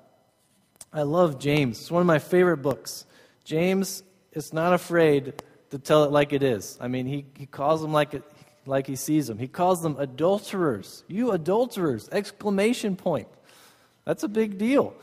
I 0.93 1.01
love 1.01 1.39
James. 1.39 1.77
It's 1.77 1.91
one 1.91 1.99
of 1.99 2.07
my 2.07 2.19
favorite 2.19 2.61
books. 2.61 3.05
James 3.43 4.01
is 4.31 4.53
not 4.53 4.71
afraid 4.71 5.43
to 5.71 5.77
tell 5.77 6.05
it 6.05 6.11
like 6.11 6.31
it 6.31 6.41
is. 6.41 6.77
I 6.79 6.87
mean, 6.87 7.05
he, 7.05 7.25
he 7.37 7.45
calls 7.45 7.81
them 7.81 7.91
like, 7.91 8.13
it, 8.13 8.23
like 8.65 8.87
he 8.87 8.95
sees 8.95 9.27
them. 9.27 9.39
He 9.39 9.49
calls 9.49 9.81
them 9.81 9.97
adulterers. 9.99 11.03
You 11.09 11.33
adulterers! 11.33 12.07
Exclamation 12.13 12.95
point. 12.95 13.27
That's 14.05 14.23
a 14.23 14.29
big 14.29 14.57
deal. 14.57 14.95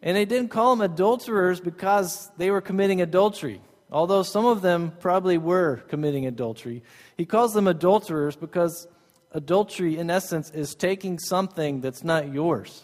And 0.00 0.16
they 0.16 0.26
didn't 0.26 0.50
call 0.50 0.76
them 0.76 0.88
adulterers 0.88 1.58
because 1.58 2.30
they 2.36 2.52
were 2.52 2.60
committing 2.60 3.02
adultery 3.02 3.62
although 3.90 4.22
some 4.22 4.46
of 4.46 4.62
them 4.62 4.92
probably 5.00 5.38
were 5.38 5.76
committing 5.88 6.26
adultery. 6.26 6.82
He 7.16 7.24
calls 7.24 7.54
them 7.54 7.66
adulterers 7.66 8.36
because 8.36 8.86
adultery, 9.32 9.98
in 9.98 10.10
essence, 10.10 10.50
is 10.50 10.74
taking 10.74 11.18
something 11.18 11.80
that's 11.80 12.04
not 12.04 12.32
yours. 12.32 12.82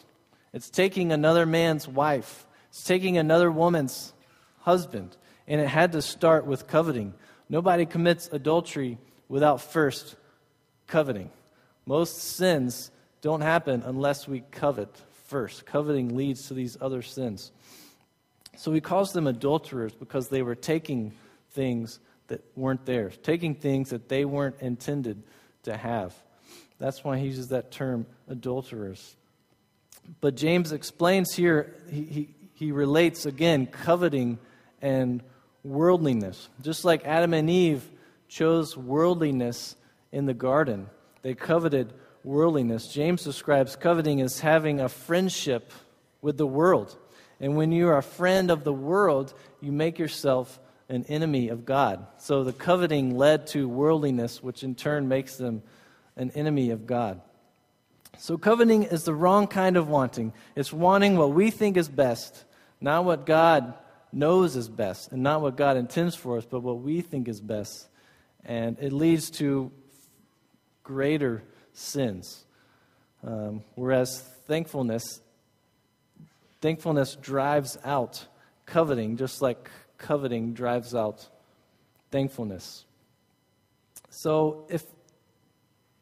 It's 0.52 0.70
taking 0.70 1.12
another 1.12 1.46
man's 1.46 1.88
wife, 1.88 2.46
it's 2.68 2.84
taking 2.84 3.18
another 3.18 3.50
woman's 3.50 4.12
husband. 4.60 5.16
And 5.46 5.60
it 5.60 5.68
had 5.68 5.92
to 5.92 6.00
start 6.00 6.46
with 6.46 6.66
coveting. 6.66 7.12
Nobody 7.50 7.84
commits 7.84 8.30
adultery 8.32 8.96
without 9.28 9.60
first 9.60 10.16
coveting. 10.86 11.30
Most 11.84 12.16
sins 12.16 12.90
don't 13.20 13.42
happen 13.42 13.82
unless 13.84 14.26
we 14.26 14.42
covet 14.50 14.88
first. 15.26 15.66
Coveting 15.66 16.16
leads 16.16 16.48
to 16.48 16.54
these 16.54 16.78
other 16.80 17.02
sins. 17.02 17.52
So 18.56 18.72
he 18.72 18.80
calls 18.80 19.12
them 19.12 19.26
adulterers 19.26 19.92
because 19.92 20.28
they 20.28 20.42
were 20.42 20.54
taking 20.54 21.12
things 21.52 21.98
that 22.28 22.42
weren't 22.56 22.86
theirs, 22.86 23.18
taking 23.22 23.54
things 23.54 23.90
that 23.90 24.08
they 24.08 24.24
weren't 24.24 24.56
intended 24.60 25.22
to 25.64 25.76
have. 25.76 26.14
That's 26.78 27.04
why 27.04 27.18
he 27.18 27.26
uses 27.26 27.48
that 27.48 27.70
term, 27.70 28.06
adulterers. 28.28 29.16
But 30.20 30.34
James 30.34 30.72
explains 30.72 31.34
here, 31.34 31.74
he, 31.90 32.02
he, 32.02 32.28
he 32.54 32.72
relates 32.72 33.26
again 33.26 33.66
coveting 33.66 34.38
and 34.82 35.22
worldliness. 35.62 36.48
Just 36.62 36.84
like 36.84 37.04
Adam 37.04 37.34
and 37.34 37.48
Eve 37.48 37.88
chose 38.28 38.76
worldliness 38.76 39.76
in 40.12 40.26
the 40.26 40.34
garden, 40.34 40.88
they 41.22 41.34
coveted 41.34 41.92
worldliness. 42.22 42.92
James 42.92 43.22
describes 43.22 43.76
coveting 43.76 44.20
as 44.20 44.40
having 44.40 44.80
a 44.80 44.88
friendship 44.88 45.72
with 46.20 46.36
the 46.36 46.46
world. 46.46 46.96
And 47.40 47.56
when 47.56 47.72
you 47.72 47.88
are 47.88 47.98
a 47.98 48.02
friend 48.02 48.50
of 48.50 48.64
the 48.64 48.72
world, 48.72 49.34
you 49.60 49.72
make 49.72 49.98
yourself 49.98 50.58
an 50.88 51.04
enemy 51.08 51.48
of 51.48 51.64
God. 51.64 52.06
So 52.18 52.44
the 52.44 52.52
coveting 52.52 53.16
led 53.16 53.46
to 53.48 53.68
worldliness, 53.68 54.42
which 54.42 54.62
in 54.62 54.74
turn 54.74 55.08
makes 55.08 55.36
them 55.36 55.62
an 56.16 56.30
enemy 56.32 56.70
of 56.70 56.86
God. 56.86 57.20
So 58.18 58.38
coveting 58.38 58.84
is 58.84 59.04
the 59.04 59.14
wrong 59.14 59.46
kind 59.46 59.76
of 59.76 59.88
wanting. 59.88 60.32
It's 60.54 60.72
wanting 60.72 61.16
what 61.16 61.32
we 61.32 61.50
think 61.50 61.76
is 61.76 61.88
best, 61.88 62.44
not 62.80 63.04
what 63.04 63.26
God 63.26 63.74
knows 64.12 64.54
is 64.54 64.68
best, 64.68 65.10
and 65.10 65.22
not 65.22 65.40
what 65.42 65.56
God 65.56 65.76
intends 65.76 66.14
for 66.14 66.38
us, 66.38 66.44
but 66.44 66.60
what 66.60 66.80
we 66.80 67.00
think 67.00 67.28
is 67.28 67.40
best. 67.40 67.88
And 68.44 68.78
it 68.78 68.92
leads 68.92 69.30
to 69.32 69.72
greater 70.84 71.42
sins. 71.72 72.44
Um, 73.26 73.64
whereas 73.74 74.20
thankfulness 74.46 75.20
Thankfulness 76.64 77.16
drives 77.16 77.76
out 77.84 78.26
coveting, 78.64 79.18
just 79.18 79.42
like 79.42 79.70
coveting 79.98 80.54
drives 80.54 80.94
out 80.94 81.28
thankfulness. 82.10 82.86
So 84.08 84.64
if 84.70 84.82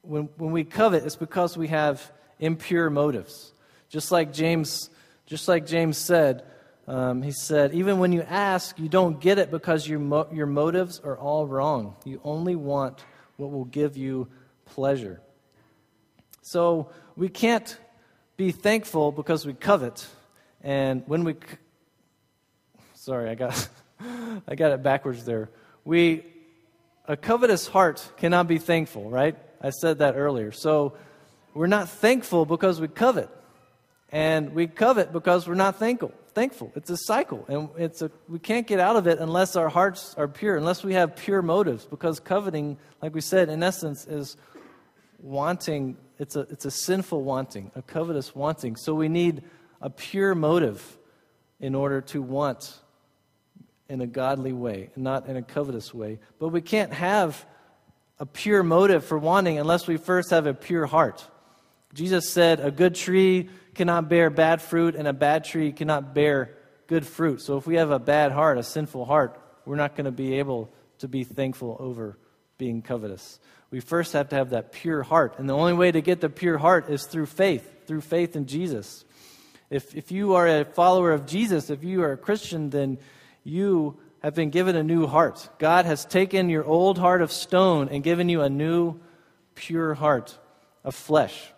when, 0.02 0.28
when 0.36 0.52
we 0.52 0.62
covet, 0.62 1.04
it's 1.04 1.16
because 1.16 1.56
we 1.56 1.66
have 1.66 2.12
impure 2.38 2.90
motives. 2.90 3.52
Just 3.88 4.12
like 4.12 4.32
James, 4.32 4.88
just 5.26 5.48
like 5.48 5.66
James 5.66 5.98
said, 5.98 6.44
um, 6.86 7.22
he 7.22 7.32
said, 7.32 7.74
even 7.74 7.98
when 7.98 8.12
you 8.12 8.22
ask, 8.22 8.78
you 8.78 8.88
don't 8.88 9.20
get 9.20 9.38
it 9.38 9.50
because 9.50 9.88
your, 9.88 9.98
mo- 9.98 10.28
your 10.32 10.46
motives 10.46 11.00
are 11.00 11.18
all 11.18 11.44
wrong. 11.44 11.96
You 12.04 12.20
only 12.22 12.54
want 12.54 13.04
what 13.36 13.50
will 13.50 13.64
give 13.64 13.96
you 13.96 14.28
pleasure. 14.66 15.22
So 16.40 16.92
we 17.16 17.28
can't 17.28 17.76
be 18.36 18.52
thankful 18.52 19.10
because 19.10 19.44
we 19.44 19.54
covet. 19.54 20.06
And 20.62 21.02
when 21.06 21.24
we, 21.24 21.36
sorry, 22.94 23.30
I 23.30 23.34
got, 23.34 23.68
I 24.48 24.54
got 24.54 24.72
it 24.72 24.82
backwards 24.82 25.24
there. 25.24 25.50
We, 25.84 26.24
a 27.06 27.16
covetous 27.16 27.66
heart 27.66 28.08
cannot 28.16 28.46
be 28.46 28.58
thankful, 28.58 29.10
right? 29.10 29.36
I 29.60 29.70
said 29.70 29.98
that 29.98 30.16
earlier. 30.16 30.52
So 30.52 30.94
we're 31.54 31.66
not 31.66 31.88
thankful 31.88 32.46
because 32.46 32.80
we 32.80 32.88
covet. 32.88 33.28
And 34.10 34.54
we 34.54 34.66
covet 34.66 35.12
because 35.12 35.48
we're 35.48 35.54
not 35.54 35.76
thankful. 35.78 36.12
Thankful. 36.34 36.72
It's 36.74 36.88
a 36.90 36.96
cycle, 36.96 37.44
and 37.46 37.68
it's 37.76 38.00
a 38.00 38.10
we 38.26 38.38
can't 38.38 38.66
get 38.66 38.80
out 38.80 38.96
of 38.96 39.06
it 39.06 39.18
unless 39.18 39.54
our 39.54 39.68
hearts 39.68 40.14
are 40.16 40.26
pure, 40.26 40.56
unless 40.56 40.82
we 40.82 40.94
have 40.94 41.14
pure 41.14 41.42
motives. 41.42 41.84
Because 41.84 42.20
coveting, 42.20 42.78
like 43.02 43.14
we 43.14 43.20
said, 43.20 43.50
in 43.50 43.62
essence, 43.62 44.06
is 44.06 44.38
wanting. 45.18 45.98
It's 46.18 46.34
a 46.34 46.40
it's 46.48 46.64
a 46.64 46.70
sinful 46.70 47.22
wanting, 47.22 47.70
a 47.74 47.82
covetous 47.82 48.34
wanting. 48.34 48.76
So 48.76 48.94
we 48.94 49.08
need 49.08 49.42
a 49.82 49.90
pure 49.90 50.34
motive 50.34 50.98
in 51.60 51.74
order 51.74 52.00
to 52.00 52.22
want 52.22 52.78
in 53.88 54.00
a 54.00 54.06
godly 54.06 54.52
way, 54.52 54.88
not 54.96 55.26
in 55.26 55.36
a 55.36 55.42
covetous 55.42 55.92
way. 55.92 56.18
But 56.38 56.48
we 56.48 56.62
can't 56.62 56.92
have 56.92 57.44
a 58.18 58.24
pure 58.24 58.62
motive 58.62 59.04
for 59.04 59.18
wanting 59.18 59.58
unless 59.58 59.86
we 59.86 59.96
first 59.96 60.30
have 60.30 60.46
a 60.46 60.54
pure 60.54 60.86
heart. 60.86 61.26
Jesus 61.92 62.30
said, 62.30 62.60
A 62.60 62.70
good 62.70 62.94
tree 62.94 63.50
cannot 63.74 64.08
bear 64.08 64.30
bad 64.30 64.62
fruit, 64.62 64.94
and 64.94 65.06
a 65.06 65.12
bad 65.12 65.44
tree 65.44 65.72
cannot 65.72 66.14
bear 66.14 66.56
good 66.86 67.06
fruit. 67.06 67.42
So 67.42 67.56
if 67.56 67.66
we 67.66 67.76
have 67.76 67.90
a 67.90 67.98
bad 67.98 68.32
heart, 68.32 68.58
a 68.58 68.62
sinful 68.62 69.04
heart, 69.04 69.38
we're 69.66 69.76
not 69.76 69.94
going 69.96 70.06
to 70.06 70.12
be 70.12 70.38
able 70.38 70.72
to 70.98 71.08
be 71.08 71.24
thankful 71.24 71.76
over 71.78 72.16
being 72.58 72.80
covetous. 72.80 73.38
We 73.70 73.80
first 73.80 74.12
have 74.12 74.28
to 74.30 74.36
have 74.36 74.50
that 74.50 74.72
pure 74.72 75.02
heart. 75.02 75.38
And 75.38 75.48
the 75.48 75.56
only 75.56 75.72
way 75.72 75.90
to 75.90 76.00
get 76.00 76.20
the 76.20 76.28
pure 76.28 76.58
heart 76.58 76.88
is 76.88 77.04
through 77.04 77.26
faith, 77.26 77.86
through 77.86 78.02
faith 78.02 78.36
in 78.36 78.46
Jesus. 78.46 79.04
If, 79.72 79.96
if 79.96 80.12
you 80.12 80.34
are 80.34 80.46
a 80.46 80.64
follower 80.66 81.12
of 81.12 81.24
Jesus, 81.24 81.70
if 81.70 81.82
you 81.82 82.02
are 82.02 82.12
a 82.12 82.16
Christian, 82.18 82.68
then 82.68 82.98
you 83.42 83.98
have 84.22 84.34
been 84.34 84.50
given 84.50 84.76
a 84.76 84.82
new 84.82 85.06
heart. 85.06 85.48
God 85.58 85.86
has 85.86 86.04
taken 86.04 86.50
your 86.50 86.62
old 86.62 86.98
heart 86.98 87.22
of 87.22 87.32
stone 87.32 87.88
and 87.88 88.04
given 88.04 88.28
you 88.28 88.42
a 88.42 88.50
new, 88.50 89.00
pure 89.54 89.94
heart 89.94 90.38
of 90.84 90.94
flesh. 90.94 91.50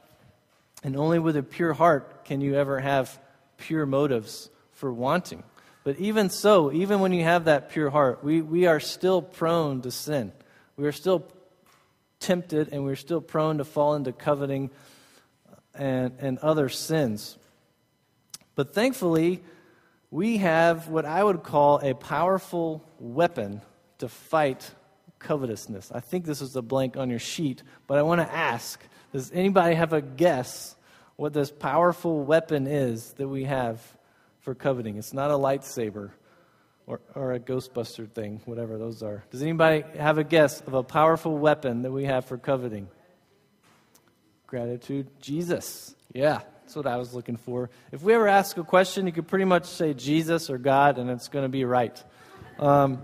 And 0.85 0.97
only 0.97 1.19
with 1.19 1.37
a 1.37 1.43
pure 1.43 1.73
heart 1.73 2.25
can 2.25 2.41
you 2.41 2.55
ever 2.55 2.79
have 2.79 3.19
pure 3.59 3.85
motives 3.85 4.49
for 4.73 4.93
wanting. 4.93 5.43
But 5.83 5.99
even 5.99 6.31
so, 6.31 6.71
even 6.73 7.01
when 7.01 7.13
you 7.13 7.25
have 7.25 7.47
that 7.47 7.71
pure 7.71 7.91
heart, 7.91 8.23
we, 8.23 8.41
we 8.43 8.67
are 8.67 8.79
still 8.79 9.23
prone 9.23 9.83
to 9.83 9.91
sin. 9.91 10.31
We 10.77 10.87
are 10.87 10.93
still 10.93 11.27
tempted 12.21 12.69
and 12.71 12.85
we're 12.85 12.95
still 12.95 13.21
prone 13.21 13.59
to 13.59 13.65
fall 13.65 13.95
into 13.95 14.13
coveting 14.13 14.71
and, 15.75 16.15
and 16.21 16.39
other 16.39 16.69
sins. 16.69 17.39
But 18.55 18.75
thankfully, 18.75 19.43
we 20.11 20.39
have 20.39 20.89
what 20.89 21.05
I 21.05 21.23
would 21.23 21.43
call 21.43 21.81
a 21.81 21.95
powerful 21.95 22.85
weapon 22.99 23.63
to 23.99 24.09
fight 24.09 24.71
covetousness. 25.19 25.91
I 25.93 26.01
think 26.01 26.25
this 26.25 26.41
is 26.41 26.55
a 26.55 26.63
blank 26.63 26.97
on 26.97 27.11
your 27.11 27.19
sheet, 27.19 27.63
but 27.87 27.99
I 27.99 28.03
want 28.03 28.21
to 28.21 28.33
ask 28.33 28.81
does 29.13 29.31
anybody 29.33 29.77
have 29.77 29.93
a 29.93 30.01
guess 30.01 30.75
what 31.15 31.33
this 31.33 31.51
powerful 31.51 32.25
weapon 32.25 32.67
is 32.67 33.13
that 33.13 33.29
we 33.29 33.45
have 33.45 33.81
for 34.41 34.57
coveting? 34.57 34.97
It's 34.97 35.13
not 35.13 35.31
a 35.31 35.35
lightsaber 35.35 36.11
or, 36.87 37.01
or 37.15 37.33
a 37.33 37.39
Ghostbuster 37.39 38.11
thing, 38.11 38.41
whatever 38.45 38.77
those 38.77 39.05
are. 39.05 39.25
Does 39.31 39.43
anybody 39.43 39.85
have 39.99 40.19
a 40.19 40.25
guess 40.25 40.61
of 40.63 40.75
a 40.75 40.83
powerful 40.83 41.39
weapon 41.39 41.83
that 41.83 41.93
we 41.93 42.07
have 42.07 42.25
for 42.25 42.37
coveting? 42.37 42.89
Gratitude. 44.49 45.09
Jesus. 45.21 45.95
Yeah. 46.13 46.41
That's 46.65 46.77
what 46.77 46.87
I 46.87 46.97
was 46.97 47.13
looking 47.13 47.37
for. 47.37 47.69
If 47.93 48.01
we 48.01 48.15
ever 48.15 48.27
ask 48.27 48.57
a 48.57 48.65
question, 48.65 49.07
you 49.07 49.13
could 49.13 49.29
pretty 49.29 49.45
much 49.45 49.67
say 49.67 49.93
Jesus 49.93 50.49
or 50.49 50.57
God, 50.57 50.97
and 50.97 51.11
it's 51.11 51.29
going 51.29 51.45
to 51.45 51.51
be 51.51 51.67
right. 51.67 52.03
Um, 52.59 53.03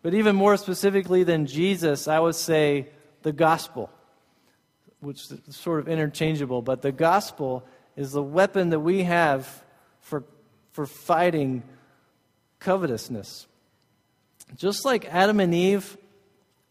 but 0.00 0.14
even 0.14 0.36
more 0.36 0.56
specifically 0.56 1.24
than 1.24 1.46
Jesus, 1.46 2.06
I 2.06 2.20
would 2.20 2.36
say 2.36 2.86
the 3.22 3.32
gospel, 3.32 3.90
which 5.00 5.28
is 5.28 5.56
sort 5.56 5.80
of 5.80 5.88
interchangeable. 5.88 6.62
But 6.62 6.82
the 6.82 6.92
gospel 6.92 7.64
is 7.96 8.12
the 8.12 8.22
weapon 8.22 8.70
that 8.70 8.78
we 8.78 9.02
have 9.02 9.64
for, 9.98 10.22
for 10.70 10.86
fighting 10.86 11.64
covetousness. 12.60 13.48
Just 14.56 14.84
like 14.84 15.04
Adam 15.06 15.40
and 15.40 15.52
Eve 15.52 15.98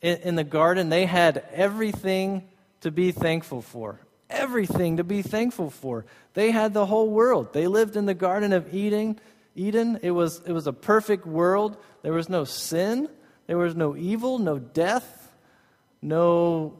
in, 0.02 0.20
in 0.20 0.36
the 0.36 0.46
garden, 0.46 0.88
they 0.88 1.06
had 1.06 1.44
everything 1.52 2.48
to 2.80 2.92
be 2.92 3.12
thankful 3.12 3.62
for 3.62 4.00
everything 4.30 4.98
to 4.98 5.04
be 5.04 5.22
thankful 5.22 5.70
for. 5.70 6.06
They 6.34 6.52
had 6.52 6.74
the 6.74 6.86
whole 6.86 7.10
world. 7.10 7.54
They 7.54 7.68
lived 7.68 7.96
in 7.96 8.06
the 8.06 8.14
Garden 8.14 8.54
of 8.54 8.74
Eden. 8.74 9.20
Eden. 9.56 10.00
It 10.02 10.12
was, 10.12 10.42
it 10.46 10.52
was 10.52 10.68
a 10.68 10.74
perfect 10.74 11.26
world. 11.26 11.78
There 12.02 12.14
was 12.14 12.30
no 12.30 12.44
sin. 12.44 13.10
There 13.48 13.58
was 13.58 13.76
no 13.76 13.98
evil, 13.98 14.38
no 14.38 14.60
death, 14.60 15.32
no 16.02 16.78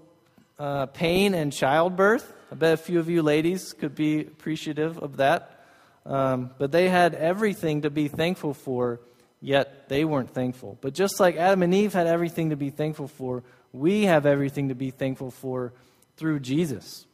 uh, 0.60 0.86
pain 0.88 1.34
and 1.34 1.52
childbirth. 1.52 2.32
I 2.52 2.56
bet 2.56 2.74
a 2.74 2.78
few 2.78 3.00
of 3.00 3.10
you 3.10 3.24
ladies 3.24 3.74
could 3.74 3.96
be 3.96 4.22
appreciative 4.22 5.00
of 5.00 5.18
that. 5.18 5.66
Um, 6.06 6.52
but 6.58 6.72
they 6.72 6.90
had 6.90 7.16
everything 7.16 7.82
to 7.82 7.90
be 7.90 8.08
thankful 8.08 8.54
for, 8.54 9.00
yet 9.42 9.90
they 9.90 10.06
weren't 10.06 10.34
thankful. 10.34 10.78
But 10.82 10.94
just 10.94 11.20
like 11.20 11.38
Adam 11.38 11.64
and 11.64 11.74
Eve 11.74 11.94
had 11.94 12.08
everything 12.08 12.52
to 12.52 12.56
be 12.56 12.70
thankful 12.70 13.08
for, 13.08 13.44
we 13.74 14.04
have 14.06 14.26
everything 14.26 14.70
to 14.70 14.76
be 14.76 14.92
thankful 14.92 15.32
for 15.32 15.74
through 16.18 16.40
Jesus. 16.40 17.06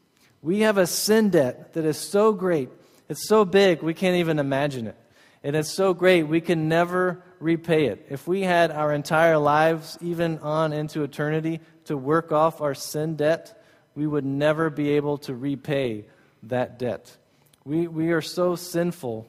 We 0.46 0.60
have 0.60 0.78
a 0.78 0.86
sin 0.86 1.32
debt 1.32 1.74
that 1.74 1.86
is 1.86 1.98
so 1.98 2.32
great, 2.32 2.70
it's 3.10 3.28
so 3.28 3.46
big, 3.46 3.82
we 3.82 3.96
can't 3.96 4.18
even 4.18 4.38
imagine 4.38 4.86
it. 4.86 4.96
And 5.44 5.56
it's 5.56 5.72
so 5.72 5.96
great, 5.96 6.22
we 6.22 6.40
can 6.40 6.70
never 6.70 7.24
repay 7.40 7.88
it. 7.88 8.06
If 8.12 8.28
we 8.28 8.42
had 8.42 8.70
our 8.70 8.94
entire 8.94 9.40
lives, 9.40 9.98
even 10.02 10.38
on 10.38 10.72
into 10.72 11.02
eternity, 11.02 11.62
to 11.86 11.98
work 11.98 12.32
off 12.32 12.62
our 12.62 12.76
sin 12.76 13.16
debt, 13.16 13.60
we 13.96 14.06
would 14.06 14.24
never 14.24 14.70
be 14.70 14.92
able 14.92 15.18
to 15.20 15.34
repay 15.34 16.06
that 16.44 16.78
debt. 16.78 17.18
We, 17.64 17.88
we 17.88 18.12
are 18.12 18.22
so 18.22 18.56
sinful, 18.56 19.28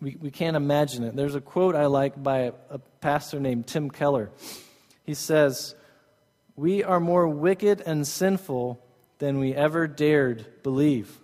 we, 0.00 0.16
we 0.18 0.30
can't 0.30 0.56
imagine 0.56 1.04
it. 1.04 1.14
There's 1.14 1.34
a 1.34 1.42
quote 1.42 1.76
I 1.76 1.84
like 1.84 2.22
by 2.22 2.38
a, 2.38 2.52
a 2.70 2.78
pastor 3.02 3.38
named 3.38 3.66
Tim 3.66 3.90
Keller. 3.90 4.30
He 5.04 5.12
says, 5.12 5.74
We 6.56 6.82
are 6.84 7.00
more 7.00 7.28
wicked 7.28 7.82
and 7.82 8.08
sinful 8.08 8.82
than 9.22 9.38
we 9.38 9.54
ever 9.54 9.86
dared 9.86 10.44
believe. 10.64 11.16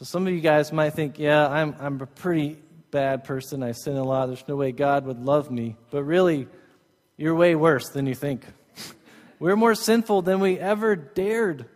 So 0.00 0.04
some 0.04 0.26
of 0.26 0.32
you 0.32 0.40
guys 0.40 0.72
might 0.72 0.94
think, 0.94 1.20
yeah, 1.20 1.46
I'm, 1.46 1.76
I'm 1.78 2.00
a 2.00 2.06
pretty 2.06 2.58
bad 2.90 3.22
person. 3.22 3.62
I 3.62 3.70
sin 3.70 3.96
a 3.96 4.02
lot. 4.02 4.26
There's 4.26 4.42
no 4.48 4.56
way 4.56 4.72
God 4.72 5.06
would 5.06 5.20
love 5.20 5.52
me. 5.52 5.76
But 5.92 6.02
really, 6.02 6.48
you're 7.16 7.36
way 7.36 7.54
worse 7.54 7.90
than 7.90 8.06
you 8.06 8.16
think. 8.16 8.44
We're 9.38 9.54
more 9.54 9.76
sinful 9.76 10.22
than 10.22 10.40
we 10.40 10.58
ever 10.58 10.96
dared 10.96 11.66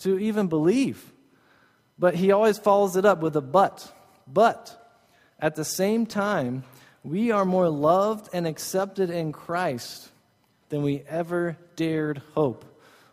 to 0.00 0.18
even 0.18 0.48
believe. 0.48 1.02
But 1.98 2.14
he 2.14 2.30
always 2.30 2.58
follows 2.58 2.96
it 2.96 3.06
up 3.06 3.22
with 3.22 3.34
a 3.34 3.40
but. 3.40 3.90
But 4.30 5.00
at 5.38 5.54
the 5.54 5.64
same 5.64 6.04
time, 6.04 6.62
we 7.02 7.30
are 7.30 7.46
more 7.46 7.70
loved 7.70 8.28
and 8.34 8.46
accepted 8.46 9.08
in 9.08 9.32
Christ 9.32 10.10
than 10.68 10.82
we 10.82 11.04
ever 11.08 11.56
dared 11.74 12.20
hope. 12.34 12.66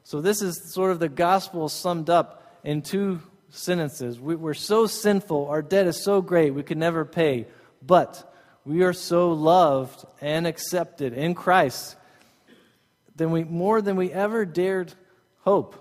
So, 0.10 0.22
this 0.22 0.42
is 0.42 0.74
sort 0.74 0.90
of 0.90 0.98
the 0.98 1.08
gospel 1.08 1.70
summed 1.70 2.10
up 2.10 2.60
in 2.64 2.82
two 2.82 3.22
sentences. 3.52 4.20
We, 4.20 4.34
are 4.44 4.56
so 4.56 4.88
sinful, 4.88 5.50
our 5.50 5.62
debt 5.62 5.86
is 5.86 6.04
so 6.04 6.20
great, 6.20 6.50
we 6.50 6.64
could 6.64 6.80
never 6.80 7.06
pay. 7.06 7.46
But 7.86 8.34
we 8.66 8.82
are 8.82 8.92
so 8.92 9.34
loved 9.34 10.04
and 10.20 10.48
accepted 10.48 11.14
in 11.14 11.36
Christ 11.36 11.96
than 13.18 13.30
we, 13.30 13.44
more 13.44 13.84
than 13.84 13.98
we 13.98 14.12
ever 14.12 14.46
dared 14.46 14.92
hope. 15.42 15.76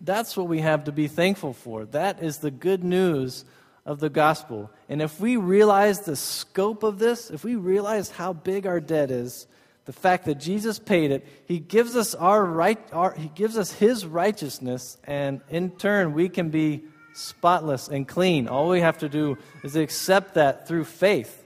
That's 0.00 0.34
what 0.34 0.48
we 0.48 0.60
have 0.60 0.84
to 0.84 0.92
be 0.92 1.06
thankful 1.06 1.52
for. 1.52 1.84
That 1.84 2.22
is 2.22 2.38
the 2.38 2.50
good 2.50 2.82
news 2.82 3.44
of 3.84 4.00
the 4.00 4.08
gospel. 4.08 4.70
And 4.88 5.02
if 5.02 5.20
we 5.20 5.36
realize 5.36 6.00
the 6.00 6.16
scope 6.16 6.82
of 6.82 6.98
this, 6.98 7.30
if 7.30 7.44
we 7.44 7.56
realize 7.56 8.10
how 8.10 8.32
big 8.32 8.66
our 8.66 8.80
debt 8.80 9.10
is, 9.10 9.46
the 9.84 9.92
fact 9.92 10.24
that 10.26 10.36
Jesus 10.36 10.78
paid 10.78 11.10
it, 11.10 11.26
he 11.46 11.58
gives 11.58 11.96
us 11.96 12.14
our 12.14 12.44
right 12.44 12.78
our, 12.92 13.12
he 13.12 13.28
gives 13.28 13.58
us 13.58 13.72
his 13.72 14.06
righteousness 14.06 14.96
and 15.04 15.40
in 15.48 15.70
turn 15.70 16.12
we 16.12 16.28
can 16.28 16.50
be 16.50 16.84
spotless 17.14 17.88
and 17.88 18.08
clean. 18.08 18.48
All 18.48 18.68
we 18.68 18.80
have 18.80 18.98
to 18.98 19.08
do 19.08 19.38
is 19.62 19.76
accept 19.76 20.34
that 20.34 20.66
through 20.66 20.84
faith. 20.84 21.44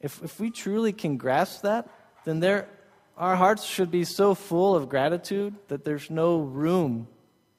If 0.00 0.22
if 0.22 0.40
we 0.40 0.50
truly 0.50 0.92
can 0.92 1.16
grasp 1.16 1.62
that, 1.62 1.88
then 2.24 2.40
there 2.40 2.68
our 3.16 3.36
hearts 3.36 3.64
should 3.64 3.90
be 3.90 4.04
so 4.04 4.34
full 4.34 4.74
of 4.74 4.88
gratitude 4.88 5.54
that 5.68 5.84
there's 5.84 6.10
no 6.10 6.38
room 6.38 7.06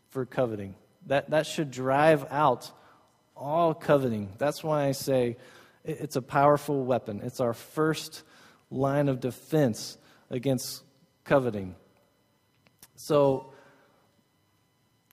for 0.09 0.25
coveting. 0.25 0.75
That, 1.07 1.29
that 1.29 1.45
should 1.45 1.71
drive 1.71 2.25
out 2.29 2.71
all 3.35 3.73
coveting. 3.73 4.33
That's 4.37 4.63
why 4.63 4.85
I 4.85 4.91
say 4.91 5.37
it's 5.83 6.15
a 6.15 6.21
powerful 6.21 6.83
weapon. 6.83 7.21
It's 7.23 7.39
our 7.39 7.53
first 7.53 8.23
line 8.75 9.09
of 9.09 9.19
defense 9.19 9.97
against 10.29 10.83
coveting. 11.23 11.75
So, 12.95 13.51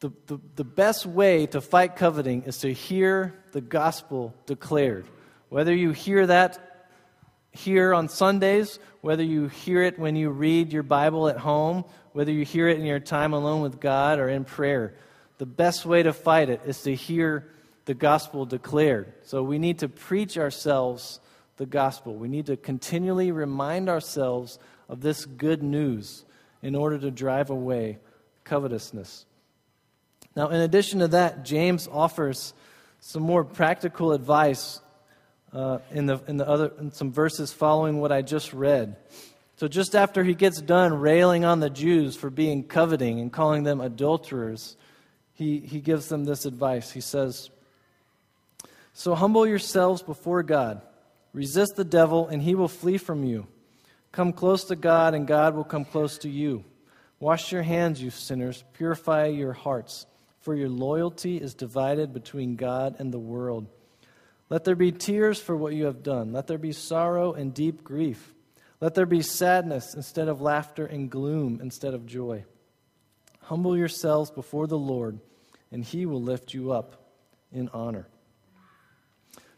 the, 0.01 0.13
the, 0.27 0.41
the 0.57 0.65
best 0.65 1.07
way 1.07 1.47
to 1.47 1.61
fight 1.61 1.95
coveting 1.95 2.43
is 2.43 2.59
to 2.59 2.73
hear 2.73 3.39
the 3.53 3.61
gospel 3.61 4.35
declared. 4.47 5.07
Whether 5.49 5.73
you 5.75 5.93
hear 5.93 6.27
that 6.27 6.89
here 7.53 7.95
on 7.95 8.09
Sundays, 8.09 8.81
whether 9.01 9.23
you 9.23 9.47
hear 9.47 9.83
it 9.83 9.99
when 9.99 10.17
you 10.17 10.31
read 10.31 10.73
your 10.73 10.83
Bible 10.83 11.29
at 11.29 11.37
home, 11.37 11.85
whether 12.13 12.33
you 12.33 12.45
hear 12.45 12.69
it 12.69 12.79
in 12.79 12.85
your 12.85 12.99
time 12.99 13.33
alone 13.33 13.63
with 13.63 13.81
God 13.81 14.19
or 14.19 14.29
in 14.29 14.45
prayer, 14.45 14.95
the 15.39 15.47
best 15.47 15.87
way 15.87 16.03
to 16.03 16.13
fight 16.13 16.51
it 16.51 16.63
is 16.67 16.83
to 16.83 16.95
hear 16.95 17.49
the 17.85 17.95
gospel 17.95 18.45
declared. 18.45 19.13
So 19.25 19.43
we 19.43 19.59
need 19.59 19.81
to 19.81 19.89
preach 19.89 20.39
ourselves 20.39 21.21
the 21.63 21.67
gospel. 21.67 22.17
We 22.17 22.27
need 22.27 22.47
to 22.47 22.57
continually 22.57 23.31
remind 23.31 23.89
ourselves 23.89 24.59
of 24.89 25.01
this 25.01 25.25
good 25.25 25.63
news 25.63 26.25
in 26.61 26.75
order 26.75 26.99
to 26.99 27.09
drive 27.13 27.51
away 27.51 27.99
covetousness. 28.43 29.27
Now, 30.35 30.49
in 30.49 30.61
addition 30.61 30.99
to 30.99 31.09
that, 31.09 31.45
James 31.45 31.89
offers 31.91 32.53
some 32.99 33.23
more 33.23 33.45
practical 33.45 34.11
advice 34.11 34.81
uh, 35.53 35.79
in, 35.93 36.07
the, 36.07 36.21
in, 36.27 36.37
the 36.37 36.49
other, 36.49 36.73
in 36.81 36.91
some 36.91 37.13
verses 37.13 37.53
following 37.53 38.01
what 38.01 38.11
I 38.11 38.23
just 38.23 38.53
read. 38.53 38.97
So, 39.55 39.69
just 39.69 39.95
after 39.95 40.25
he 40.25 40.35
gets 40.35 40.61
done 40.61 40.95
railing 40.95 41.45
on 41.45 41.61
the 41.61 41.71
Jews 41.71 42.17
for 42.17 42.29
being 42.29 42.65
coveting 42.65 43.21
and 43.21 43.33
calling 43.33 43.63
them 43.63 43.81
adulterers, 43.81 44.77
he, 45.35 45.61
he 45.61 45.81
gives 45.81 46.09
them 46.09 46.25
this 46.25 46.45
advice. 46.45 46.91
He 46.91 47.01
says, 47.01 47.51
So 48.95 49.15
humble 49.15 49.47
yourselves 49.47 50.03
before 50.03 50.43
God, 50.43 50.83
resist 51.33 51.77
the 51.77 51.85
devil, 51.85 52.29
and 52.29 52.43
he 52.43 52.55
will 52.55 52.69
flee 52.69 52.99
from 52.99 53.25
you. 53.25 53.47
Come 54.11 54.33
close 54.33 54.65
to 54.65 54.77
God, 54.77 55.15
and 55.15 55.27
God 55.27 55.55
will 55.55 55.65
come 55.65 55.85
close 55.85 56.19
to 56.19 56.29
you. 56.29 56.65
Wash 57.21 57.53
your 57.53 57.63
hands, 57.63 58.03
you 58.03 58.11
sinners, 58.11 58.65
purify 58.75 59.27
your 59.27 59.53
hearts 59.53 60.07
for 60.43 60.57
your 60.57 60.69
loyalty 60.69 61.37
is 61.37 61.55
divided 61.55 62.13
between 62.13 62.57
God 62.57 62.97
and 62.99 63.13
the 63.13 63.19
world. 63.19 63.69
Let 64.51 64.65
there 64.65 64.75
be 64.75 64.93
tears 64.93 65.41
for 65.41 65.57
what 65.57 65.73
you 65.73 65.87
have 65.87 66.03
done. 66.03 66.33
Let 66.33 66.49
there 66.49 66.59
be 66.59 66.73
sorrow 66.73 67.33
and 67.33 67.55
deep 67.55 67.83
grief. 67.83 68.35
Let 68.81 68.95
there 68.95 69.07
be 69.07 69.23
sadness 69.23 69.95
instead 69.95 70.29
of 70.29 70.41
laughter 70.41 70.85
and 70.85 71.09
gloom 71.09 71.61
instead 71.63 71.95
of 71.95 72.07
joy. 72.07 72.45
Humble 73.43 73.77
yourselves 73.77 74.31
before 74.31 74.67
the 74.67 74.79
Lord, 74.79 75.21
and 75.71 75.85
he 75.85 76.07
will 76.07 76.21
lift 76.21 76.53
you 76.53 76.73
up 76.73 76.97
in 77.53 77.69
honor. 77.69 78.09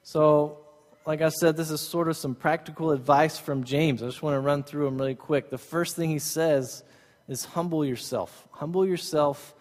So, 0.02 0.63
like 1.06 1.20
I 1.20 1.28
said, 1.28 1.56
this 1.56 1.70
is 1.70 1.80
sort 1.80 2.08
of 2.08 2.16
some 2.16 2.34
practical 2.34 2.90
advice 2.90 3.38
from 3.38 3.64
James. 3.64 4.02
I 4.02 4.06
just 4.06 4.22
want 4.22 4.34
to 4.34 4.40
run 4.40 4.62
through 4.62 4.86
them 4.86 4.98
really 4.98 5.14
quick. 5.14 5.50
The 5.50 5.58
first 5.58 5.96
thing 5.96 6.08
he 6.10 6.18
says 6.18 6.82
is 7.28 7.44
humble 7.44 7.84
yourself. 7.84 8.48
Humble 8.52 8.86
yourself 8.86 9.54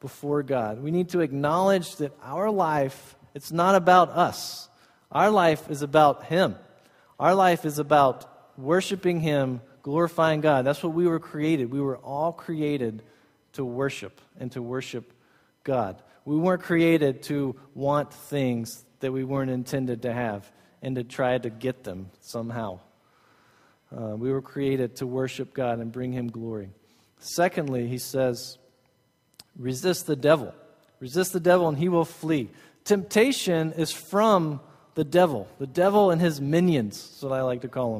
before 0.00 0.42
God. 0.42 0.82
We 0.82 0.90
need 0.90 1.10
to 1.10 1.20
acknowledge 1.20 1.96
that 1.96 2.12
our 2.22 2.50
life, 2.50 3.16
it's 3.34 3.52
not 3.52 3.76
about 3.76 4.10
us. 4.10 4.68
Our 5.12 5.30
life 5.30 5.70
is 5.70 5.82
about 5.82 6.24
Him. 6.24 6.56
Our 7.18 7.34
life 7.34 7.64
is 7.64 7.78
about 7.78 8.26
worshiping 8.58 9.20
Him, 9.20 9.60
glorifying 9.82 10.40
God. 10.40 10.64
That's 10.64 10.82
what 10.82 10.94
we 10.94 11.06
were 11.06 11.20
created. 11.20 11.72
We 11.72 11.80
were 11.80 11.98
all 11.98 12.32
created 12.32 13.02
to 13.54 13.64
worship 13.64 14.20
and 14.38 14.50
to 14.52 14.62
worship 14.62 15.12
God. 15.64 16.02
We 16.24 16.36
weren't 16.36 16.62
created 16.62 17.22
to 17.24 17.56
want 17.74 18.12
things 18.12 18.84
that 19.00 19.12
we 19.12 19.24
weren't 19.24 19.50
intended 19.50 20.02
to 20.02 20.12
have 20.12 20.50
and 20.82 20.96
to 20.96 21.04
try 21.04 21.38
to 21.38 21.50
get 21.50 21.84
them 21.84 22.10
somehow. 22.20 22.80
Uh, 23.96 24.16
we 24.16 24.30
were 24.30 24.42
created 24.42 24.96
to 24.96 25.06
worship 25.06 25.54
God 25.54 25.78
and 25.78 25.90
bring 25.90 26.12
Him 26.12 26.28
glory. 26.28 26.70
Secondly, 27.18 27.88
he 27.88 27.98
says, 27.98 28.58
Resist 29.56 30.06
the 30.06 30.16
devil. 30.16 30.54
Resist 31.00 31.32
the 31.32 31.40
devil, 31.40 31.68
and 31.68 31.76
he 31.76 31.88
will 31.88 32.04
flee. 32.04 32.48
Temptation 32.84 33.72
is 33.72 33.92
from 33.92 34.60
the 34.94 35.04
devil, 35.04 35.46
the 35.58 35.66
devil 35.66 36.10
and 36.10 36.20
his 36.20 36.40
minions, 36.40 37.14
is 37.16 37.22
what 37.22 37.32
I 37.32 37.42
like 37.42 37.60
to 37.62 37.68
call 37.68 37.94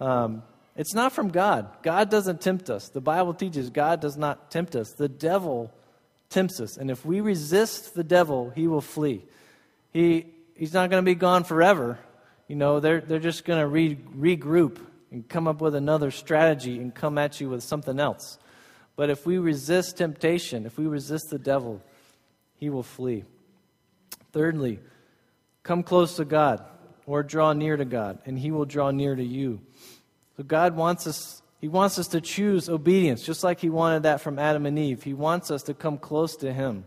them. 0.00 0.06
Um, 0.06 0.42
it's 0.74 0.94
not 0.94 1.12
from 1.12 1.30
God. 1.30 1.70
God 1.82 2.10
doesn't 2.10 2.42
tempt 2.42 2.68
us. 2.68 2.88
The 2.90 3.00
Bible 3.00 3.32
teaches 3.32 3.70
God 3.70 4.00
does 4.00 4.18
not 4.18 4.50
tempt 4.50 4.76
us. 4.76 4.92
The 4.92 5.08
devil 5.08 5.72
tempts 6.28 6.60
us. 6.60 6.76
And 6.76 6.90
if 6.90 7.06
we 7.06 7.20
resist 7.20 7.94
the 7.94 8.04
devil, 8.04 8.52
he 8.54 8.66
will 8.66 8.82
flee. 8.82 9.24
He, 9.92 10.26
he's 10.54 10.74
not 10.74 10.90
going 10.90 11.02
to 11.02 11.10
be 11.10 11.14
gone 11.14 11.44
forever. 11.44 11.98
You 12.48 12.56
know, 12.56 12.80
they're, 12.80 13.00
they're 13.00 13.18
just 13.18 13.44
going 13.44 13.60
to 13.60 13.66
re, 13.66 13.96
regroup 13.96 14.78
and 15.10 15.28
come 15.28 15.48
up 15.48 15.60
with 15.60 15.74
another 15.74 16.10
strategy 16.10 16.78
and 16.78 16.94
come 16.94 17.18
at 17.18 17.40
you 17.40 17.48
with 17.48 17.62
something 17.62 17.98
else. 17.98 18.38
But 18.96 19.10
if 19.10 19.26
we 19.26 19.38
resist 19.38 19.98
temptation, 19.98 20.64
if 20.66 20.78
we 20.78 20.86
resist 20.86 21.30
the 21.30 21.38
devil, 21.38 21.82
he 22.56 22.70
will 22.70 22.82
flee. 22.82 23.24
Thirdly, 24.32 24.80
come 25.62 25.82
close 25.82 26.16
to 26.16 26.24
God 26.24 26.64
or 27.04 27.22
draw 27.22 27.52
near 27.52 27.76
to 27.76 27.84
God, 27.84 28.18
and 28.26 28.38
he 28.38 28.50
will 28.50 28.64
draw 28.64 28.90
near 28.90 29.14
to 29.14 29.24
you. 29.24 29.60
So 30.36 30.42
God 30.42 30.76
wants 30.76 31.06
us 31.06 31.42
he 31.58 31.68
wants 31.68 31.98
us 31.98 32.08
to 32.08 32.20
choose 32.20 32.68
obedience, 32.68 33.22
just 33.22 33.42
like 33.42 33.60
he 33.60 33.70
wanted 33.70 34.02
that 34.02 34.20
from 34.20 34.38
Adam 34.38 34.66
and 34.66 34.78
Eve. 34.78 35.02
He 35.02 35.14
wants 35.14 35.50
us 35.50 35.62
to 35.64 35.74
come 35.74 35.96
close 35.96 36.36
to 36.36 36.52
him. 36.52 36.84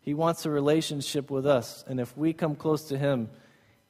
He 0.00 0.14
wants 0.14 0.46
a 0.46 0.50
relationship 0.50 1.30
with 1.30 1.46
us, 1.46 1.84
and 1.86 2.00
if 2.00 2.16
we 2.16 2.32
come 2.32 2.56
close 2.56 2.84
to 2.88 2.98
him, 2.98 3.28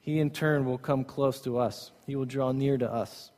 he 0.03 0.19
in 0.19 0.31
turn 0.31 0.65
will 0.65 0.77
come 0.77 1.05
close 1.05 1.39
to 1.41 1.57
us. 1.57 1.91
He 2.05 2.17
will 2.17 2.25
draw 2.25 2.51
near 2.51 2.77
to 2.77 2.91
us. 2.91 3.31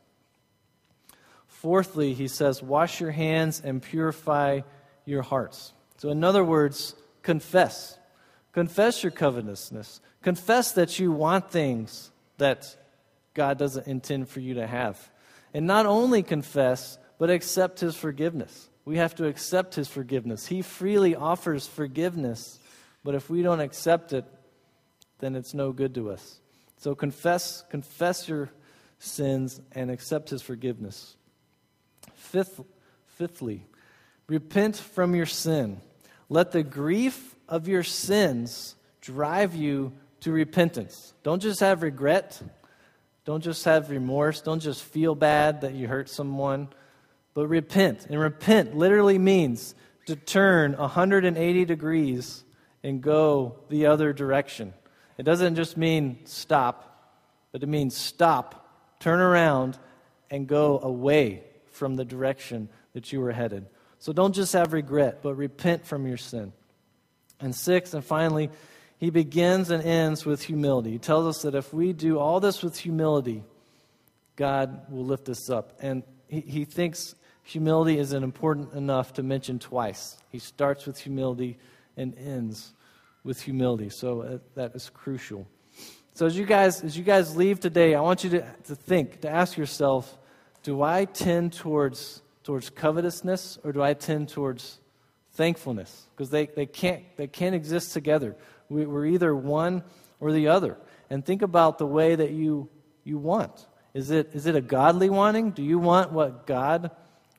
Fourthly, 1.45 2.15
he 2.15 2.28
says, 2.28 2.62
wash 2.62 2.99
your 2.99 3.12
hands 3.12 3.62
and 3.63 3.84
purify 3.84 4.62
your 5.06 5.21
hearts. 5.21 5.73
So, 5.97 6.10
in 6.10 6.23
other 6.23 6.43
words, 6.43 6.95
confess. 7.21 7.99
Confess 8.51 9.04
your 9.04 9.12
covetousness. 9.12 10.01
Confess 10.23 10.71
that 10.71 10.97
you 10.97 11.12
want 11.12 11.51
things 11.51 12.10
that 12.39 12.75
God 13.36 13.60
doesn't 13.60 13.86
intend 13.86 14.28
for 14.28 14.39
you 14.39 14.56
to 14.56 14.65
have. 14.65 15.12
And 15.54 15.67
not 15.67 15.86
only 15.86 16.23
confess, 16.23 16.97
but 17.19 17.30
accept 17.30 17.80
his 17.80 17.95
forgiveness. 17.95 18.69
We 18.86 18.97
have 18.97 19.13
to 19.15 19.28
accept 19.28 19.75
his 19.75 19.88
forgiveness. 19.88 20.47
He 20.47 20.63
freely 20.63 21.15
offers 21.15 21.67
forgiveness, 21.67 22.58
but 23.04 23.13
if 23.13 23.30
we 23.30 23.43
don't 23.43 23.60
accept 23.60 24.13
it, 24.13 24.25
then 25.19 25.36
it's 25.36 25.54
no 25.54 25.71
good 25.71 25.93
to 25.93 26.10
us. 26.10 26.39
So 26.86 26.93
confess, 26.93 27.63
confess 27.71 28.30
your 28.30 28.52
sins 29.00 29.60
and 29.71 29.89
accept 29.89 30.30
his 30.30 30.43
forgiveness. 30.43 31.15
Fifth, 32.13 32.62
fifthly, 33.08 33.65
repent 34.28 34.76
from 34.76 35.15
your 35.15 35.26
sin. 35.26 35.82
Let 36.30 36.52
the 36.52 36.62
grief 36.62 37.36
of 37.50 37.67
your 37.67 37.82
sins 37.82 38.76
drive 39.02 39.56
you 39.56 39.93
to 40.19 40.32
repentance. 40.32 41.15
Don't 41.24 41.41
just 41.41 41.60
have 41.60 41.82
regret. 41.82 42.39
Don't 43.26 43.43
just 43.43 43.65
have 43.65 43.89
remorse. 43.89 44.41
Don't 44.41 44.60
just 44.60 44.84
feel 44.84 45.15
bad 45.15 45.62
that 45.62 45.74
you 45.74 45.88
hurt 45.88 46.08
someone. 46.08 46.67
But 47.34 47.48
repent. 47.48 48.06
And 48.12 48.19
repent 48.19 48.78
literally 48.78 49.17
means 49.17 49.74
to 50.06 50.15
turn 50.15 50.78
180 50.78 51.65
degrees 51.65 52.43
and 52.84 53.02
go 53.02 53.56
the 53.69 53.88
other 53.88 54.13
direction. 54.13 54.76
It 55.17 55.23
doesn't 55.23 55.56
just 55.56 55.78
mean 55.78 56.19
stop, 56.25 57.13
but 57.51 57.63
it 57.63 57.69
means 57.69 57.95
stop, 57.95 58.67
turn 59.00 59.19
around, 59.19 59.77
and 60.29 60.48
go 60.48 60.79
away 60.79 61.44
from 61.67 61.96
the 61.96 62.06
direction 62.06 62.69
that 62.94 63.12
you 63.13 63.21
were 63.21 63.31
headed. 63.31 63.67
So 64.00 64.13
don't 64.13 64.33
just 64.33 64.54
have 64.54 64.73
regret, 64.73 65.19
but 65.21 65.35
repent 65.35 65.85
from 65.85 66.06
your 66.06 66.17
sin. 66.17 66.54
And 67.39 67.56
sixth, 67.56 67.94
and 67.94 68.04
finally, 68.04 68.50
he 68.98 69.10
begins 69.10 69.69
and 69.69 69.83
ends 69.83 70.25
with 70.25 70.42
humility. 70.44 70.92
He 70.92 71.00
tells 71.00 71.35
us 71.35 71.42
that 71.44 71.56
if 71.56 71.73
we 71.73 71.94
do 71.94 72.19
all 72.19 72.39
this 72.39 72.62
with 72.62 72.77
humility, 72.77 73.44
God 74.35 74.92
will 74.92 75.06
lift 75.06 75.29
us 75.29 75.50
up. 75.50 75.77
And 75.79 76.04
he, 76.27 76.42
he 76.42 76.65
thinks 76.65 77.15
humility 77.44 77.98
isn't 78.00 78.23
important 78.23 78.73
enough 78.73 79.13
to 79.13 79.23
mention 79.23 79.60
twice. 79.60 80.17
He 80.31 80.39
starts 80.39 80.85
with 80.85 81.00
humility 81.00 81.58
and 81.98 82.17
ends 82.17 82.73
with 83.26 83.42
humility. 83.42 83.90
So 83.90 84.21
uh, 84.21 84.38
that 84.54 84.73
is 84.76 84.90
crucial. 84.90 85.46
So 86.13 86.26
as 86.26 86.38
you 86.38 86.46
guys 86.46 86.82
as 86.82 86.98
you 86.98 87.04
guys 87.04 87.36
leave 87.36 87.60
today, 87.60 87.94
I 87.94 88.00
want 88.00 88.23
you 88.23 88.30
to, 88.30 88.42
to 88.65 88.76
think, 88.76 89.19
to 89.21 89.30
ask 89.30 89.58
yourself, 89.58 90.17
do 90.63 90.82
I 90.82 91.04
tend 91.04 91.52
towards, 91.52 92.21
towards 92.44 92.69
covetousness 92.69 93.60
or 93.63 93.73
do 93.73 93.84
I 93.84 93.94
tend 93.94 94.30
towards 94.30 94.80
thankfulness? 95.34 96.08
Because 96.15 96.30
they, 96.30 96.46
they, 96.46 96.65
can't, 96.65 97.04
they 97.17 97.28
can't 97.28 97.54
exist 97.54 97.92
together. 97.92 98.38
We, 98.69 98.86
we're 98.86 99.08
either 99.08 99.36
one 99.36 99.84
or 100.21 100.32
the 100.32 100.48
other. 100.48 100.78
And 101.10 101.26
think 101.26 101.42
about 101.42 101.78
the 101.78 101.86
way 101.86 102.15
that 102.15 102.32
you, 102.32 102.69
you 103.04 103.17
want. 103.17 103.67
Is 103.94 104.12
it, 104.12 104.30
is 104.34 104.46
it 104.46 104.56
a 104.56 104.62
godly 104.62 105.10
wanting? 105.10 105.52
Do 105.52 105.63
you 105.63 105.80
want 105.80 106.12
what 106.12 106.48
God 106.48 106.92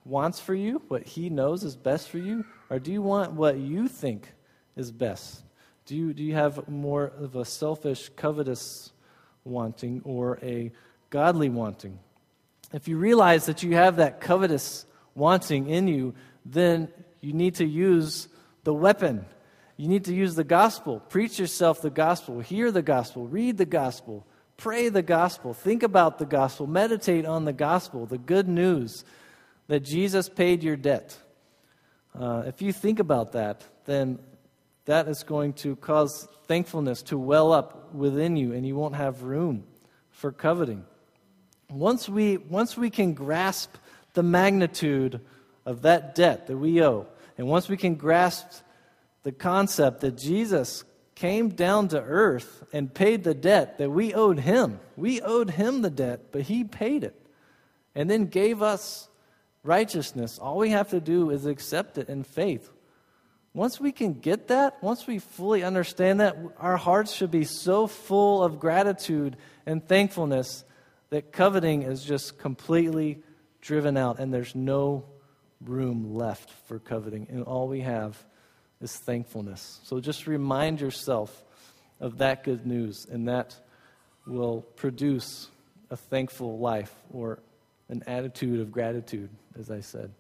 wants 0.05 0.39
for 0.39 0.55
you, 0.55 0.83
what 0.89 1.03
He 1.03 1.31
knows 1.31 1.65
is 1.65 1.77
best 1.77 2.09
for 2.09 2.19
you, 2.19 2.45
or 2.71 2.79
do 2.79 2.93
you 2.93 3.03
want 3.03 3.33
what 3.33 3.59
you 3.59 3.89
think 3.89 4.33
is 4.77 4.93
best? 4.93 5.43
Do 5.87 5.95
you, 5.95 6.13
do 6.13 6.25
you 6.25 6.35
have 6.35 6.69
more 6.69 7.05
of 7.05 7.37
a 7.37 7.45
selfish, 7.45 8.11
covetous 8.17 8.93
wanting 9.45 10.03
or 10.05 10.39
a 10.43 10.73
godly 11.11 11.49
wanting? 11.49 12.01
If 12.73 12.89
you 12.89 12.99
realize 12.99 13.47
that 13.47 13.63
you 13.63 13.77
have 13.77 13.97
that 13.97 14.21
covetous 14.21 14.85
wanting 15.15 15.69
in 15.69 15.87
you, 15.87 16.15
then 16.45 16.89
you 17.21 17.33
need 17.33 17.55
to 17.57 17.65
use 17.65 18.27
the 18.65 18.75
weapon. 18.75 19.25
You 19.77 19.87
need 19.87 20.07
to 20.07 20.15
use 20.15 20.35
the 20.35 20.43
gospel. 20.43 20.99
Preach 20.99 21.39
yourself 21.39 21.81
the 21.81 21.91
gospel. 21.91 22.41
Hear 22.41 22.73
the 22.73 22.83
gospel. 22.83 23.29
Read 23.29 23.57
the 23.57 23.65
gospel. 23.65 24.27
Pray 24.57 24.89
the 24.89 25.03
gospel. 25.03 25.55
Think 25.55 25.85
about 25.85 26.19
the 26.19 26.27
gospel. 26.27 26.67
Meditate 26.67 27.27
on 27.27 27.45
the 27.45 27.53
gospel, 27.53 28.07
the 28.07 28.19
good 28.19 28.49
news 28.49 29.05
that 29.69 29.81
Jesus 29.81 30.29
paid 30.29 30.65
your 30.65 30.77
debt. 30.77 31.17
Uh, 32.19 32.43
if 32.47 32.61
you 32.61 32.73
think 32.73 32.99
about 32.99 33.33
that, 33.33 33.63
then 33.85 34.19
that 34.87 35.09
is 35.09 35.23
going 35.23 35.53
to 35.53 35.77
cause 35.77 36.27
thankfulness 36.47 37.03
to 37.03 37.19
well 37.19 37.53
up 37.53 37.93
within 37.93 38.37
you, 38.37 38.53
and 38.53 38.67
you 38.67 38.75
won't 38.75 38.95
have 38.95 39.23
room 39.23 39.65
for 40.11 40.33
coveting. 40.33 40.85
Once 41.69 42.09
we, 42.09 42.37
once 42.37 42.77
we 42.77 42.89
can 42.89 43.13
grasp 43.13 43.77
the 44.15 44.23
magnitude 44.23 45.21
of 45.67 45.83
that 45.83 46.15
debt 46.15 46.47
that 46.47 46.57
we 46.57 46.83
owe, 46.83 47.07
and 47.37 47.47
once 47.47 47.69
we 47.69 47.77
can 47.77 47.97
grasp 47.97 48.47
the 49.25 49.33
concept 49.33 50.01
that 50.01 50.17
Jesus 50.17 50.85
came 51.17 51.49
down 51.49 51.89
to 51.89 52.01
earth 52.01 52.63
and 52.73 52.93
paid 52.93 53.25
the 53.25 53.35
debt 53.35 53.79
that 53.79 53.91
we 53.91 54.15
owed 54.15 54.39
him, 54.39 54.79
we 54.97 55.21
owed 55.21 55.51
him 55.51 55.83
the 55.83 55.91
debt, 55.91 56.31
but 56.31 56.43
he 56.43 56.63
paid 56.63 57.03
it, 57.03 57.21
and 57.95 58.09
then 58.09 58.27
gave 58.27 58.63
us 58.63 59.09
righteousness. 59.65 60.39
All 60.39 60.59
we 60.59 60.71
have 60.71 60.91
to 60.91 61.01
do 61.01 61.31
is 61.31 61.45
accept 61.45 61.99
it 61.99 62.09
in 62.09 62.23
faith. 62.23 62.71
Once 63.57 63.81
we 63.81 63.91
can 63.91 64.13
get 64.13 64.49
that, 64.49 64.77
once 64.83 65.07
we 65.07 65.19
fully 65.19 65.65
understand 65.65 66.21
that, 66.21 66.37
our 66.59 66.77
hearts 66.77 67.11
should 67.11 67.31
be 67.31 67.43
so 67.43 67.87
full 67.87 68.45
of 68.45 68.61
gratitude 68.61 69.35
and 69.65 69.89
thankfulness 69.89 70.63
that 71.09 71.33
coveting 71.33 71.81
is 71.81 72.05
just 72.05 72.39
completely 72.39 73.19
driven 73.63 73.97
out 73.97 74.19
and 74.19 74.33
there's 74.33 74.55
no 74.55 75.07
room 75.65 76.15
left 76.15 76.51
for 76.69 76.79
coveting. 76.79 77.29
And 77.31 77.45
all 77.45 77.67
we 77.67 77.81
have 77.81 78.23
is 78.83 78.95
thankfulness. 78.95 79.81
So 79.85 80.01
just 80.01 80.27
remind 80.27 80.83
yourself 80.83 81.43
of 81.99 82.19
that 82.19 82.45
good 82.45 82.67
news, 82.67 83.07
and 83.11 83.27
that 83.29 83.59
will 84.27 84.67
produce 84.77 85.49
a 85.91 85.97
thankful 85.97 86.59
life 86.59 86.95
or 87.11 87.39
an 87.89 88.03
attitude 88.07 88.61
of 88.61 88.71
gratitude, 88.71 89.31
as 89.59 89.71
I 89.71 89.81
said. 89.81 90.13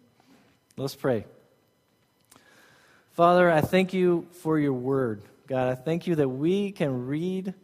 Let's 0.79 0.95
pray. 0.95 1.27
Father, 3.17 3.51
I 3.51 3.63
thank 3.63 3.95
you 3.95 4.27
for 4.43 4.59
your 4.59 4.75
word. 4.75 5.23
God, 5.47 5.71
I 5.71 5.75
thank 5.75 6.07
you 6.07 6.17
that 6.17 6.29
we 6.29 6.71
can 6.71 7.07
read 7.07 7.55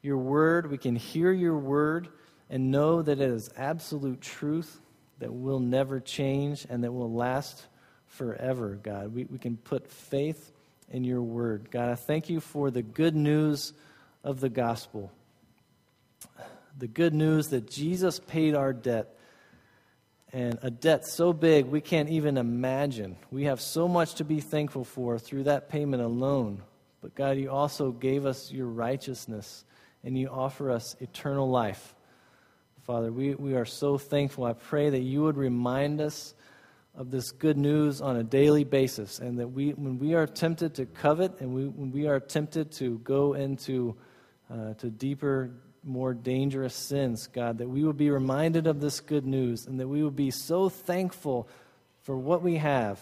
your 0.00 0.16
word, 0.16 0.70
we 0.70 0.78
can 0.78 0.96
hear 0.96 1.30
your 1.30 1.58
word, 1.58 2.08
and 2.48 2.70
know 2.70 3.02
that 3.02 3.20
it 3.20 3.30
is 3.30 3.50
absolute 3.58 4.22
truth 4.22 4.80
that 5.18 5.30
will 5.30 5.60
never 5.60 6.00
change 6.00 6.66
and 6.70 6.82
that 6.82 6.92
will 6.92 7.12
last 7.12 7.66
forever, 8.06 8.80
God. 8.82 9.14
We, 9.14 9.24
we 9.24 9.36
can 9.36 9.58
put 9.58 9.90
faith 9.90 10.50
in 10.90 11.04
your 11.04 11.20
word. 11.20 11.70
God, 11.70 11.90
I 11.90 11.94
thank 11.94 12.30
you 12.30 12.40
for 12.40 12.70
the 12.70 12.82
good 12.82 13.14
news 13.14 13.74
of 14.24 14.40
the 14.40 14.48
gospel. 14.48 15.12
The 16.78 16.88
good 16.88 17.12
news 17.12 17.48
that 17.48 17.70
Jesus 17.70 18.18
paid 18.18 18.54
our 18.54 18.72
debt 18.72 19.14
and 20.32 20.58
a 20.62 20.70
debt 20.70 21.06
so 21.06 21.32
big 21.32 21.66
we 21.66 21.80
can't 21.80 22.08
even 22.08 22.38
imagine. 22.38 23.16
We 23.30 23.44
have 23.44 23.60
so 23.60 23.86
much 23.86 24.14
to 24.14 24.24
be 24.24 24.40
thankful 24.40 24.84
for 24.84 25.18
through 25.18 25.44
that 25.44 25.68
payment 25.68 26.02
alone. 26.02 26.62
But 27.02 27.14
God, 27.14 27.36
you 27.36 27.50
also 27.50 27.90
gave 27.90 28.24
us 28.24 28.50
your 28.50 28.66
righteousness 28.66 29.64
and 30.04 30.16
you 30.16 30.28
offer 30.28 30.70
us 30.70 30.96
eternal 31.00 31.48
life. 31.48 31.94
Father, 32.82 33.12
we, 33.12 33.34
we 33.34 33.54
are 33.54 33.64
so 33.64 33.98
thankful. 33.98 34.44
I 34.44 34.54
pray 34.54 34.90
that 34.90 35.00
you 35.00 35.22
would 35.22 35.36
remind 35.36 36.00
us 36.00 36.34
of 36.94 37.10
this 37.10 37.30
good 37.30 37.56
news 37.56 38.00
on 38.00 38.16
a 38.16 38.24
daily 38.24 38.64
basis 38.64 39.18
and 39.18 39.38
that 39.38 39.48
we, 39.48 39.70
when 39.70 39.98
we 39.98 40.14
are 40.14 40.26
tempted 40.26 40.74
to 40.74 40.86
covet 40.86 41.40
and 41.40 41.54
we, 41.54 41.66
when 41.66 41.90
we 41.90 42.06
are 42.06 42.20
tempted 42.20 42.72
to 42.72 42.98
go 42.98 43.34
into 43.34 43.96
uh, 44.50 44.74
to 44.74 44.90
deeper 44.90 45.50
more 45.84 46.14
dangerous 46.14 46.74
sins, 46.74 47.26
God, 47.26 47.58
that 47.58 47.68
we 47.68 47.84
would 47.84 47.96
be 47.96 48.10
reminded 48.10 48.66
of 48.66 48.80
this 48.80 49.00
good 49.00 49.26
news 49.26 49.66
and 49.66 49.80
that 49.80 49.88
we 49.88 50.02
would 50.02 50.16
be 50.16 50.30
so 50.30 50.68
thankful 50.68 51.48
for 52.02 52.16
what 52.16 52.42
we 52.42 52.56
have 52.56 53.00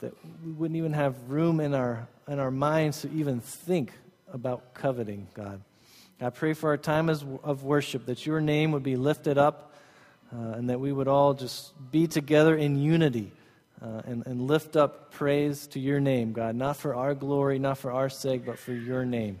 that 0.00 0.14
we 0.44 0.52
wouldn't 0.52 0.76
even 0.76 0.92
have 0.92 1.14
room 1.28 1.58
in 1.58 1.74
our, 1.74 2.06
in 2.28 2.38
our 2.38 2.50
minds 2.50 3.02
to 3.02 3.10
even 3.12 3.40
think 3.40 3.92
about 4.32 4.74
coveting, 4.74 5.26
God. 5.34 5.60
I 6.20 6.30
pray 6.30 6.52
for 6.52 6.70
our 6.70 6.76
time 6.76 7.08
of 7.08 7.62
worship 7.62 8.06
that 8.06 8.26
your 8.26 8.40
name 8.40 8.72
would 8.72 8.82
be 8.82 8.96
lifted 8.96 9.38
up 9.38 9.74
uh, 10.32 10.52
and 10.52 10.70
that 10.70 10.80
we 10.80 10.92
would 10.92 11.08
all 11.08 11.34
just 11.34 11.72
be 11.90 12.06
together 12.06 12.56
in 12.56 12.76
unity 12.78 13.32
uh, 13.80 14.02
and, 14.04 14.26
and 14.26 14.42
lift 14.42 14.76
up 14.76 15.12
praise 15.12 15.66
to 15.68 15.80
your 15.80 16.00
name, 16.00 16.32
God, 16.32 16.54
not 16.54 16.76
for 16.76 16.94
our 16.94 17.14
glory, 17.14 17.58
not 17.58 17.78
for 17.78 17.92
our 17.92 18.08
sake, 18.08 18.44
but 18.44 18.58
for 18.58 18.72
your 18.72 19.04
name. 19.04 19.40